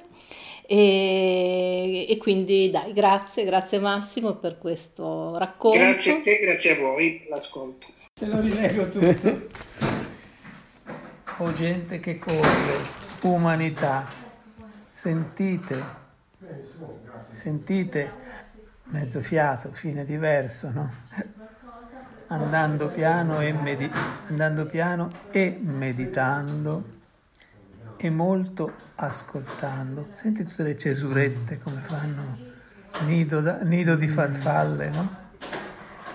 E, 0.68 2.06
e 2.10 2.18
quindi 2.18 2.70
dai, 2.70 2.92
grazie, 2.94 3.44
grazie 3.44 3.80
Massimo 3.80 4.34
per 4.36 4.58
questo 4.58 5.38
racconto. 5.38 5.78
Grazie 5.78 6.14
a 6.14 6.22
te, 6.22 6.40
grazie 6.40 6.72
a 6.72 6.80
voi 6.80 7.20
per 7.20 7.30
l'ascolto. 7.30 7.88
Te 8.14 8.26
lo 8.26 8.40
rilego 8.40 8.90
tutto 8.90 9.94
o 11.38 11.52
gente 11.52 12.00
che 12.00 12.18
corre, 12.18 12.80
umanità. 13.24 14.08
Sentite, 14.92 15.84
sentite, 17.34 18.12
mezzo 18.86 19.22
fiato, 19.22 19.72
fine 19.72 20.06
diverso, 20.06 20.72
no? 20.72 20.94
Andando 22.28 22.90
piano 22.90 23.40
e, 23.40 23.54
medi- 23.54 23.92
andando 24.28 24.66
piano 24.66 25.10
e 25.30 25.60
meditando 25.62 26.94
e 27.98 28.10
molto 28.10 28.74
ascoltando. 28.96 30.10
Senti 30.16 30.44
tutte 30.44 30.64
le 30.64 30.78
cesurette 30.78 31.60
come 31.60 31.82
fanno 31.82 32.38
nido, 33.06 33.42
da, 33.42 33.62
nido 33.62 33.96
di 33.96 34.08
farfalle, 34.08 34.90
no? 34.90 35.24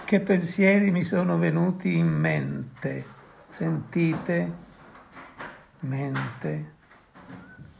Che 0.04 0.20
pensieri 0.20 0.90
mi 0.90 1.04
sono 1.04 1.38
venuti 1.38 1.96
in 1.96 2.08
mente. 2.08 3.18
Sentite 3.48 4.68
mente, 5.80 6.74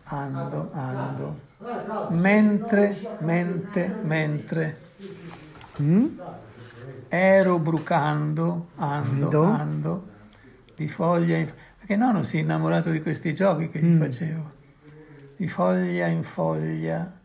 ando, 0.05 0.71
ando, 0.73 1.41
mentre, 2.11 3.17
mente, 3.21 3.95
mentre. 4.03 4.79
Mm? 5.81 6.19
Ero 7.09 7.59
brucando, 7.59 8.69
ando, 8.77 9.43
ando, 9.43 10.09
di 10.77 10.89
foglia 10.89 11.37
in 11.37 11.53
Perché 11.91 11.97
no, 11.97 12.13
non 12.13 12.25
si 12.25 12.37
è 12.37 12.41
innamorato 12.41 12.91
di 12.91 13.03
questi 13.03 13.35
giochi 13.35 13.69
che 13.69 13.81
gli 13.81 13.97
mm. 13.97 14.01
facevo. 14.01 14.51
Di 15.37 15.49
foglia 15.49 16.07
in 16.07 16.23
foglia. 16.23 17.19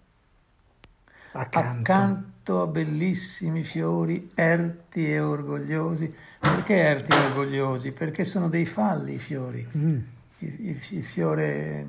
Accanto. 1.34 1.92
Accanto 1.92 2.62
a 2.64 2.68
bellissimi 2.68 3.64
fiori, 3.64 4.32
erti 4.34 5.12
e 5.12 5.20
orgogliosi. 5.20 6.12
Perché 6.40 6.78
erti 6.78 7.12
e 7.12 7.26
orgogliosi? 7.26 7.92
Perché 7.92 8.26
sono 8.26 8.50
dei 8.50 8.66
falli 8.66 9.14
i 9.14 9.20
fiori. 9.20 9.68
Mm. 9.78 10.00
Il, 10.40 10.68
il- 10.70 10.88
il 10.90 11.04
fiore, 11.04 11.88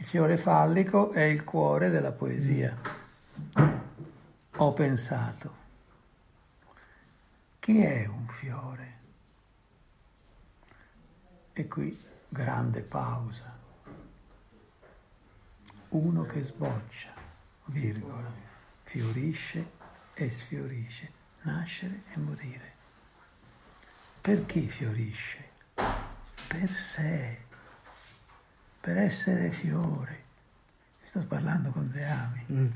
il 0.00 0.06
fiore 0.06 0.36
fallico 0.36 1.10
è 1.10 1.22
il 1.22 1.42
cuore 1.42 1.90
della 1.90 2.12
poesia. 2.12 2.76
Ho 4.56 4.72
pensato, 4.72 5.56
chi 7.58 7.82
è 7.82 8.06
un 8.06 8.28
fiore? 8.28 8.96
E 11.52 11.66
qui 11.66 12.00
grande 12.28 12.82
pausa. 12.82 13.58
Uno 15.88 16.22
che 16.26 16.44
sboccia, 16.44 17.12
virgola, 17.66 18.32
fiorisce 18.84 19.70
e 20.14 20.30
sfiorisce, 20.30 21.10
nascere 21.42 22.02
e 22.12 22.18
morire. 22.18 22.74
Per 24.20 24.46
chi 24.46 24.68
fiorisce? 24.68 25.50
Per 25.74 26.70
sé, 26.70 27.46
per 28.88 28.96
essere 28.96 29.50
fiore. 29.50 30.24
Sto 31.02 31.22
parlando 31.26 31.68
con 31.72 31.86
Zeami, 31.90 32.72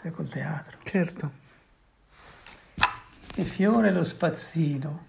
cioè 0.00 0.12
col 0.12 0.28
teatro. 0.28 0.78
Certo. 0.84 1.32
E 3.34 3.42
fiore 3.42 3.90
lo 3.90 4.04
spazzino. 4.04 5.06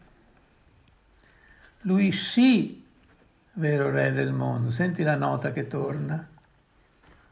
Lui 1.82 2.12
sì, 2.12 2.84
vero 3.54 3.92
re 3.92 4.12
del 4.12 4.34
mondo. 4.34 4.72
Senti 4.72 5.04
la 5.04 5.16
nota 5.16 5.52
che 5.52 5.68
torna. 5.68 6.28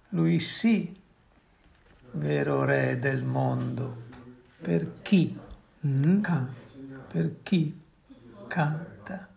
Lui 0.09 0.39
sì, 0.39 0.95
vero 2.11 2.65
re 2.65 2.99
del 2.99 3.23
mondo. 3.23 4.09
Per 4.61 5.01
chi 5.01 5.39
canta, 5.79 6.47
per 7.07 7.41
chi 7.41 7.81
canta. 8.47 9.30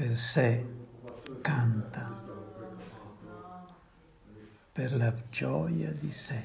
Per 0.00 0.16
sé 0.16 0.66
canta. 1.42 2.10
Per 4.72 4.96
la 4.96 5.12
gioia 5.28 5.92
di 5.92 6.10
sé. 6.10 6.42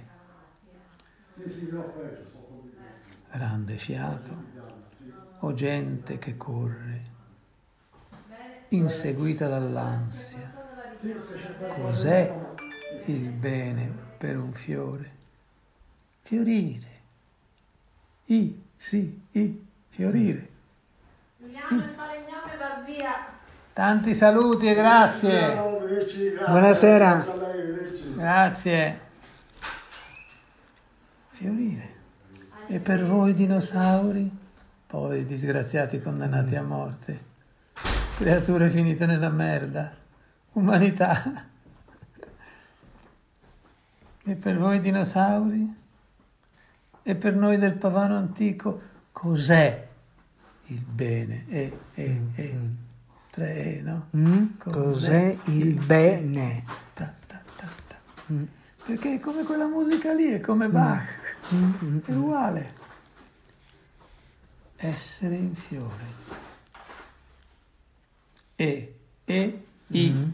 grande 3.31 3.77
fiato, 3.77 4.43
o 5.39 5.53
gente 5.53 6.19
che 6.19 6.35
corre, 6.35 7.03
inseguita 8.69 9.47
dall'ansia. 9.47 10.53
Cos'è 11.79 12.37
il 13.05 13.29
bene 13.29 13.89
per 14.17 14.37
un 14.37 14.51
fiore? 14.51 15.11
Fiorire. 16.23 17.01
I, 18.25 18.63
sì, 18.75 19.27
i, 19.31 19.65
fiorire. 19.87 20.49
Giuliano 21.37 21.85
il 21.85 21.89
falegname 21.91 22.57
va 22.57 22.83
via. 22.85 23.35
Tanti 23.75 24.15
saluti 24.15 24.67
e 24.67 24.73
grazie. 24.73 25.53
Buonasera. 26.47 27.25
Grazie. 28.15 28.99
Fiorire. 31.31 31.89
E 32.67 32.79
per 32.79 33.03
voi 33.03 33.33
dinosauri, 33.33 34.31
poi 34.87 35.25
disgraziati 35.25 35.99
condannati 35.99 36.55
a 36.55 36.63
morte, 36.63 37.19
creature 38.15 38.69
finite 38.69 39.05
nella 39.05 39.27
merda, 39.27 39.93
umanità. 40.53 41.43
E 44.23 44.35
per 44.35 44.57
voi 44.57 44.79
dinosauri? 44.79 45.75
E 47.03 47.15
per 47.15 47.35
noi 47.35 47.57
del 47.57 47.73
pavano 47.73 48.15
antico, 48.15 48.81
cos'è 49.11 49.85
il 50.67 50.79
bene? 50.79 51.45
E, 51.49 51.77
e, 51.93 52.21
e, 52.35 52.83
tre 53.35 53.81
no? 53.81 54.07
Mm? 54.15 54.45
Cos'è 54.59 55.37
il 55.47 55.73
bene? 55.73 56.63
Ta, 56.93 57.13
ta, 57.27 57.41
ta, 57.57 57.67
ta. 57.87 57.97
Perché 58.85 59.15
è 59.15 59.19
come 59.19 59.43
quella 59.43 59.67
musica 59.67 60.13
lì, 60.13 60.27
è 60.31 60.39
come 60.39 60.69
Bach, 60.69 61.05
è 62.05 62.11
uguale. 62.11 62.73
Essere 64.77 65.35
in 65.35 65.53
fiore. 65.55 66.05
E, 68.55 68.95
e, 69.25 69.65
i. 69.87 70.33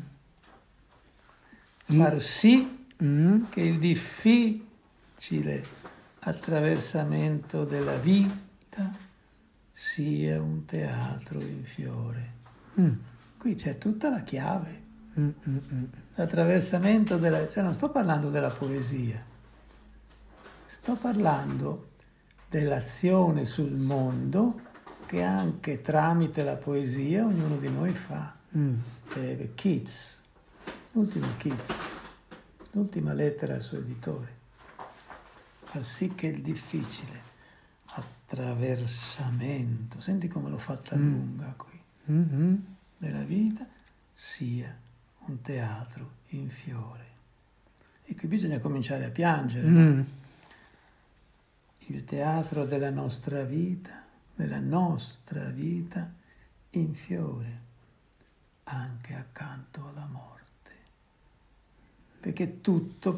Far 1.85 2.21
sì 2.21 2.79
Mm? 3.03 3.45
che 3.49 3.61
il 3.61 3.79
difficile 3.79 5.63
attraversamento 6.19 7.65
della 7.65 7.95
vita 7.95 8.91
sia 9.73 10.39
un 10.39 10.65
teatro 10.65 11.41
in 11.41 11.63
fiore. 11.63 12.40
Qui 13.37 13.55
c'è 13.55 13.77
tutta 13.77 14.09
la 14.09 14.21
chiave. 14.21 14.79
Mm, 15.19 15.29
mm, 15.47 15.57
mm. 15.73 15.83
L'attraversamento 16.15 17.17
della... 17.17 17.47
cioè 17.49 17.63
non 17.63 17.73
sto 17.73 17.89
parlando 17.89 18.29
della 18.29 18.49
poesia, 18.49 19.21
sto 20.65 20.95
parlando 20.95 21.89
dell'azione 22.47 23.45
sul 23.45 23.73
mondo 23.73 24.61
che 25.05 25.23
anche 25.23 25.81
tramite 25.81 26.43
la 26.43 26.55
poesia 26.55 27.25
ognuno 27.25 27.57
di 27.57 27.69
noi 27.69 27.93
fa. 27.93 28.35
Mm. 28.55 28.75
Eh, 29.15 29.51
Keats, 29.55 30.21
l'ultimo 30.91 31.27
Keats, 31.37 31.73
l'ultima 32.71 33.13
lettera 33.13 33.55
al 33.55 33.61
suo 33.61 33.79
editore, 33.79 34.39
far 35.63 35.83
sì 35.83 36.15
che 36.15 36.27
il 36.27 36.41
difficile 36.41 37.29
attraversamento, 37.85 39.99
senti 39.99 40.29
come 40.29 40.49
l'ho 40.49 40.57
fatta 40.57 40.95
lunga 40.95 41.53
qui, 41.57 41.70
Mhm. 42.11 42.65
della 42.97 43.23
vita 43.23 43.65
sia 44.13 44.75
un 45.25 45.41
teatro 45.41 46.11
in 46.29 46.49
fiore. 46.49 47.09
E 48.03 48.15
qui 48.15 48.27
bisogna 48.27 48.59
cominciare 48.59 49.05
a 49.05 49.09
piangere. 49.09 49.67
Mm. 49.67 50.01
Il 51.87 52.03
teatro 52.05 52.65
della 52.65 52.89
nostra 52.89 53.43
vita, 53.43 54.03
della 54.35 54.59
nostra 54.59 55.45
vita 55.45 56.11
in 56.71 56.93
fiore, 56.93 57.59
anche 58.65 59.13
accanto 59.13 59.87
alla 59.87 60.07
morte. 60.11 60.39
Perché 62.19 62.61
tutto 62.61 63.17